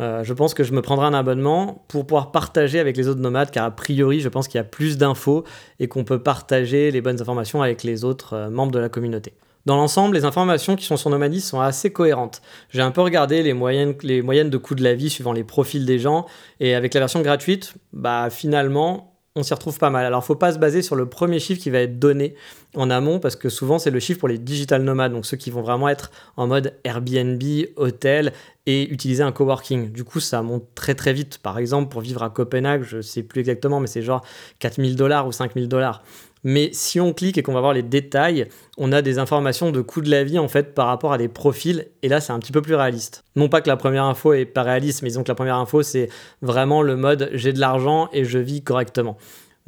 euh, 0.00 0.24
je 0.24 0.32
pense 0.32 0.54
que 0.54 0.64
je 0.64 0.72
me 0.72 0.80
prendrai 0.80 1.06
un 1.06 1.14
abonnement 1.14 1.84
pour 1.88 2.06
pouvoir 2.06 2.32
partager 2.32 2.78
avec 2.78 2.96
les 2.96 3.08
autres 3.08 3.20
nomades, 3.20 3.50
car 3.50 3.64
a 3.64 3.70
priori, 3.70 4.20
je 4.20 4.28
pense 4.28 4.48
qu'il 4.48 4.58
y 4.58 4.60
a 4.60 4.64
plus 4.64 4.96
d'infos 4.96 5.44
et 5.80 5.88
qu'on 5.88 6.04
peut 6.04 6.22
partager 6.22 6.90
les 6.90 7.00
bonnes 7.00 7.20
informations 7.20 7.62
avec 7.62 7.82
les 7.82 8.04
autres 8.04 8.34
euh, 8.34 8.50
membres 8.50 8.72
de 8.72 8.78
la 8.78 8.88
communauté. 8.88 9.34
Dans 9.64 9.76
l'ensemble, 9.76 10.16
les 10.16 10.24
informations 10.24 10.74
qui 10.74 10.84
sont 10.84 10.96
sur 10.96 11.08
Nomadis 11.10 11.40
sont 11.40 11.60
assez 11.60 11.92
cohérentes. 11.92 12.42
J'ai 12.70 12.80
un 12.80 12.90
peu 12.90 13.00
regardé 13.00 13.44
les 13.44 13.52
moyennes, 13.52 13.94
de 13.94 14.56
coût 14.56 14.74
de 14.74 14.82
la 14.82 14.94
vie 14.94 15.08
suivant 15.08 15.32
les 15.32 15.44
profils 15.44 15.86
des 15.86 16.00
gens, 16.00 16.26
et 16.58 16.74
avec 16.74 16.94
la 16.94 17.00
version 17.00 17.20
gratuite, 17.20 17.74
bah 17.92 18.28
finalement, 18.28 19.11
on 19.34 19.42
s'y 19.42 19.54
retrouve 19.54 19.78
pas 19.78 19.90
mal. 19.90 20.04
Alors, 20.04 20.24
faut 20.24 20.34
pas 20.34 20.52
se 20.52 20.58
baser 20.58 20.82
sur 20.82 20.94
le 20.94 21.06
premier 21.06 21.40
chiffre 21.40 21.60
qui 21.60 21.70
va 21.70 21.78
être 21.78 21.98
donné 21.98 22.34
en 22.74 22.90
amont, 22.90 23.18
parce 23.18 23.36
que 23.36 23.48
souvent, 23.48 23.78
c'est 23.78 23.90
le 23.90 24.00
chiffre 24.00 24.20
pour 24.20 24.28
les 24.28 24.38
digital 24.38 24.82
nomades, 24.82 25.12
donc 25.12 25.26
ceux 25.26 25.36
qui 25.36 25.50
vont 25.50 25.62
vraiment 25.62 25.88
être 25.88 26.10
en 26.36 26.46
mode 26.46 26.74
Airbnb, 26.84 27.42
hôtel, 27.76 28.32
et 28.66 28.88
utiliser 28.92 29.22
un 29.22 29.32
coworking. 29.32 29.90
Du 29.90 30.04
coup, 30.04 30.20
ça 30.20 30.42
monte 30.42 30.64
très 30.74 30.94
très 30.94 31.12
vite. 31.12 31.38
Par 31.38 31.58
exemple, 31.58 31.90
pour 31.90 32.00
vivre 32.00 32.22
à 32.22 32.30
Copenhague, 32.30 32.82
je 32.82 33.00
sais 33.00 33.22
plus 33.22 33.40
exactement, 33.40 33.80
mais 33.80 33.86
c'est 33.86 34.02
genre 34.02 34.24
4000 34.60 34.96
dollars 34.96 35.26
ou 35.26 35.32
5000 35.32 35.68
dollars. 35.68 36.04
Mais 36.44 36.70
si 36.72 37.00
on 37.00 37.12
clique 37.12 37.38
et 37.38 37.42
qu'on 37.42 37.52
va 37.52 37.60
voir 37.60 37.72
les 37.72 37.82
détails, 37.82 38.48
on 38.76 38.92
a 38.92 39.00
des 39.02 39.18
informations 39.18 39.70
de 39.70 39.80
coût 39.80 40.00
de 40.00 40.10
la 40.10 40.24
vie 40.24 40.38
en 40.38 40.48
fait 40.48 40.74
par 40.74 40.88
rapport 40.88 41.12
à 41.12 41.18
des 41.18 41.28
profils. 41.28 41.86
Et 42.02 42.08
là, 42.08 42.20
c'est 42.20 42.32
un 42.32 42.38
petit 42.38 42.52
peu 42.52 42.62
plus 42.62 42.74
réaliste. 42.74 43.24
Non 43.36 43.48
pas 43.48 43.60
que 43.60 43.68
la 43.68 43.76
première 43.76 44.04
info 44.04 44.32
est 44.32 44.44
pas 44.44 44.62
réaliste, 44.62 45.02
mais 45.02 45.08
disons 45.08 45.22
que 45.22 45.28
la 45.28 45.34
première 45.36 45.56
info, 45.56 45.82
c'est 45.82 46.08
vraiment 46.40 46.82
le 46.82 46.96
mode 46.96 47.30
j'ai 47.32 47.52
de 47.52 47.60
l'argent 47.60 48.08
et 48.12 48.24
je 48.24 48.38
vis 48.38 48.62
correctement. 48.62 49.16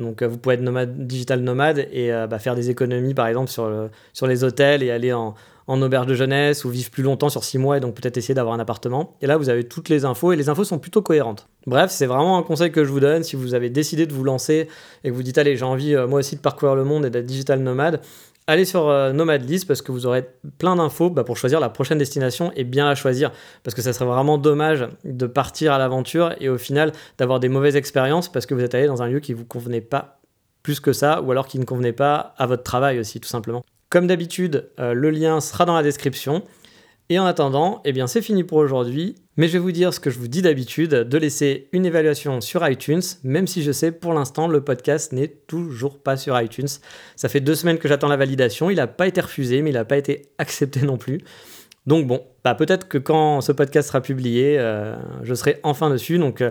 Donc 0.00 0.22
euh, 0.22 0.26
vous 0.26 0.38
pouvez 0.38 0.56
être 0.56 0.62
nomade, 0.62 1.06
digital 1.06 1.40
nomade 1.40 1.86
et 1.92 2.12
euh, 2.12 2.26
bah, 2.26 2.40
faire 2.40 2.56
des 2.56 2.70
économies 2.70 3.14
par 3.14 3.28
exemple 3.28 3.50
sur, 3.50 3.70
sur 4.12 4.26
les 4.26 4.42
hôtels 4.42 4.82
et 4.82 4.90
aller 4.90 5.12
en, 5.12 5.34
en 5.66 5.80
auberge 5.80 6.06
de 6.06 6.14
jeunesse 6.14 6.64
ou 6.64 6.70
vivre 6.70 6.90
plus 6.90 7.02
longtemps 7.02 7.28
sur 7.28 7.44
6 7.44 7.58
mois 7.58 7.76
et 7.76 7.80
donc 7.80 7.94
peut-être 7.94 8.16
essayer 8.16 8.34
d'avoir 8.34 8.54
un 8.54 8.60
appartement. 8.60 9.16
Et 9.22 9.26
là, 9.26 9.36
vous 9.36 9.48
avez 9.48 9.64
toutes 9.64 9.88
les 9.88 10.04
infos 10.04 10.32
et 10.32 10.36
les 10.36 10.48
infos 10.48 10.64
sont 10.64 10.78
plutôt 10.78 11.02
cohérentes. 11.02 11.48
Bref, 11.66 11.90
c'est 11.90 12.06
vraiment 12.06 12.38
un 12.38 12.42
conseil 12.42 12.70
que 12.70 12.84
je 12.84 12.90
vous 12.90 13.00
donne 13.00 13.22
si 13.22 13.36
vous 13.36 13.54
avez 13.54 13.70
décidé 13.70 14.06
de 14.06 14.12
vous 14.12 14.24
lancer 14.24 14.68
et 15.02 15.10
que 15.10 15.14
vous 15.14 15.22
dites 15.22 15.38
allez, 15.38 15.56
j'ai 15.56 15.64
envie 15.64 15.94
euh, 15.94 16.06
moi 16.06 16.20
aussi 16.20 16.36
de 16.36 16.40
parcourir 16.40 16.74
le 16.74 16.84
monde 16.84 17.06
et 17.06 17.10
d'être 17.10 17.26
digital 17.26 17.60
nomade. 17.60 18.00
Allez 18.46 18.66
sur 18.66 18.88
euh, 18.88 19.14
Nomad 19.14 19.48
List 19.48 19.66
parce 19.66 19.80
que 19.80 19.90
vous 19.90 20.04
aurez 20.04 20.28
plein 20.58 20.76
d'infos 20.76 21.08
bah, 21.08 21.24
pour 21.24 21.38
choisir 21.38 21.60
la 21.60 21.70
prochaine 21.70 21.96
destination 21.96 22.52
et 22.54 22.64
bien 22.64 22.86
la 22.86 22.94
choisir. 22.94 23.32
Parce 23.62 23.74
que 23.74 23.80
ça 23.80 23.94
serait 23.94 24.04
vraiment 24.04 24.36
dommage 24.36 24.86
de 25.04 25.26
partir 25.26 25.72
à 25.72 25.78
l'aventure 25.78 26.34
et 26.40 26.50
au 26.50 26.58
final 26.58 26.92
d'avoir 27.16 27.40
des 27.40 27.48
mauvaises 27.48 27.76
expériences 27.76 28.30
parce 28.30 28.44
que 28.44 28.52
vous 28.52 28.60
êtes 28.60 28.74
allé 28.74 28.86
dans 28.86 29.02
un 29.02 29.08
lieu 29.08 29.20
qui 29.20 29.32
ne 29.32 29.38
vous 29.38 29.46
convenait 29.46 29.80
pas 29.80 30.20
plus 30.62 30.78
que 30.78 30.92
ça 30.92 31.22
ou 31.22 31.30
alors 31.30 31.46
qui 31.46 31.58
ne 31.58 31.64
convenait 31.64 31.92
pas 31.92 32.34
à 32.36 32.46
votre 32.46 32.62
travail 32.62 32.98
aussi 32.98 33.18
tout 33.18 33.28
simplement. 33.28 33.64
Comme 33.94 34.08
d'habitude, 34.08 34.70
euh, 34.80 34.92
le 34.92 35.10
lien 35.10 35.40
sera 35.40 35.66
dans 35.66 35.76
la 35.76 35.84
description. 35.84 36.42
Et 37.10 37.20
en 37.20 37.26
attendant, 37.26 37.80
eh 37.84 37.92
bien 37.92 38.08
c'est 38.08 38.22
fini 38.22 38.42
pour 38.42 38.58
aujourd'hui. 38.58 39.14
Mais 39.36 39.46
je 39.46 39.52
vais 39.52 39.60
vous 39.60 39.70
dire 39.70 39.94
ce 39.94 40.00
que 40.00 40.10
je 40.10 40.18
vous 40.18 40.26
dis 40.26 40.42
d'habitude, 40.42 40.90
de 40.90 41.16
laisser 41.16 41.68
une 41.70 41.86
évaluation 41.86 42.40
sur 42.40 42.68
iTunes, 42.68 43.02
même 43.22 43.46
si 43.46 43.62
je 43.62 43.70
sais 43.70 43.92
pour 43.92 44.12
l'instant 44.12 44.48
le 44.48 44.64
podcast 44.64 45.12
n'est 45.12 45.28
toujours 45.28 46.02
pas 46.02 46.16
sur 46.16 46.40
iTunes. 46.40 46.66
Ça 47.14 47.28
fait 47.28 47.38
deux 47.38 47.54
semaines 47.54 47.78
que 47.78 47.86
j'attends 47.86 48.08
la 48.08 48.16
validation, 48.16 48.68
il 48.68 48.78
n'a 48.78 48.88
pas 48.88 49.06
été 49.06 49.20
refusé, 49.20 49.62
mais 49.62 49.70
il 49.70 49.74
n'a 49.74 49.84
pas 49.84 49.96
été 49.96 50.22
accepté 50.38 50.82
non 50.82 50.96
plus. 50.96 51.20
Donc 51.86 52.08
bon, 52.08 52.20
bah 52.42 52.56
peut-être 52.56 52.88
que 52.88 52.98
quand 52.98 53.42
ce 53.42 53.52
podcast 53.52 53.86
sera 53.86 54.00
publié, 54.00 54.58
euh, 54.58 54.96
je 55.22 55.34
serai 55.34 55.60
enfin 55.62 55.88
dessus. 55.88 56.18
Donc 56.18 56.40
euh, 56.40 56.50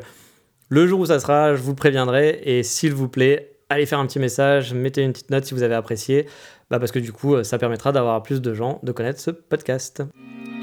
le 0.70 0.88
jour 0.88 1.02
où 1.02 1.06
ça 1.08 1.20
sera, 1.20 1.56
je 1.56 1.62
vous 1.62 1.76
préviendrai. 1.76 2.40
Et 2.46 2.64
s'il 2.64 2.94
vous 2.94 3.10
plaît, 3.10 3.54
allez 3.74 3.86
faire 3.86 4.00
un 4.00 4.06
petit 4.06 4.20
message, 4.20 4.74
mettez 4.74 5.02
une 5.02 5.12
petite 5.12 5.30
note 5.30 5.46
si 5.46 5.54
vous 5.54 5.64
avez 5.64 5.76
apprécié, 5.76 6.28
bah 6.74 6.80
parce 6.80 6.92
que 6.92 6.98
du 6.98 7.12
coup, 7.12 7.44
ça 7.44 7.60
permettra 7.60 7.92
d'avoir 7.92 8.24
plus 8.24 8.42
de 8.42 8.52
gens 8.56 8.80
de 8.82 8.92
connaître 8.92 9.20
ce 9.20 9.30
podcast. 9.30 10.02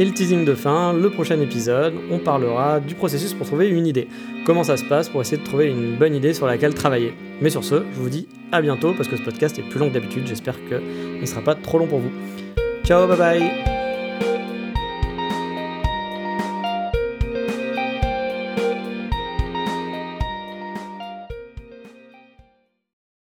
Et 0.00 0.04
le 0.04 0.10
teasing 0.10 0.44
de 0.44 0.56
fin, 0.56 0.92
le 0.92 1.08
prochain 1.08 1.40
épisode, 1.40 1.94
on 2.10 2.18
parlera 2.18 2.80
du 2.80 2.96
processus 2.96 3.32
pour 3.32 3.46
trouver 3.46 3.68
une 3.68 3.86
idée. 3.86 4.08
Comment 4.44 4.64
ça 4.64 4.76
se 4.76 4.82
passe 4.82 5.08
pour 5.08 5.20
essayer 5.20 5.36
de 5.36 5.44
trouver 5.44 5.66
une 5.66 5.96
bonne 5.96 6.16
idée 6.16 6.34
sur 6.34 6.48
laquelle 6.48 6.74
travailler. 6.74 7.14
Mais 7.40 7.48
sur 7.48 7.62
ce, 7.62 7.84
je 7.92 8.00
vous 8.00 8.08
dis 8.08 8.26
à 8.50 8.60
bientôt 8.60 8.92
parce 8.92 9.08
que 9.08 9.16
ce 9.16 9.22
podcast 9.22 9.56
est 9.60 9.68
plus 9.68 9.78
long 9.78 9.88
que 9.88 9.94
d'habitude. 9.94 10.26
J'espère 10.26 10.56
qu'il 10.64 11.20
ne 11.20 11.26
sera 11.26 11.42
pas 11.42 11.54
trop 11.54 11.78
long 11.78 11.86
pour 11.86 12.00
vous. 12.00 12.10
Ciao, 12.82 13.06
bye 13.06 13.16
bye 13.16 13.79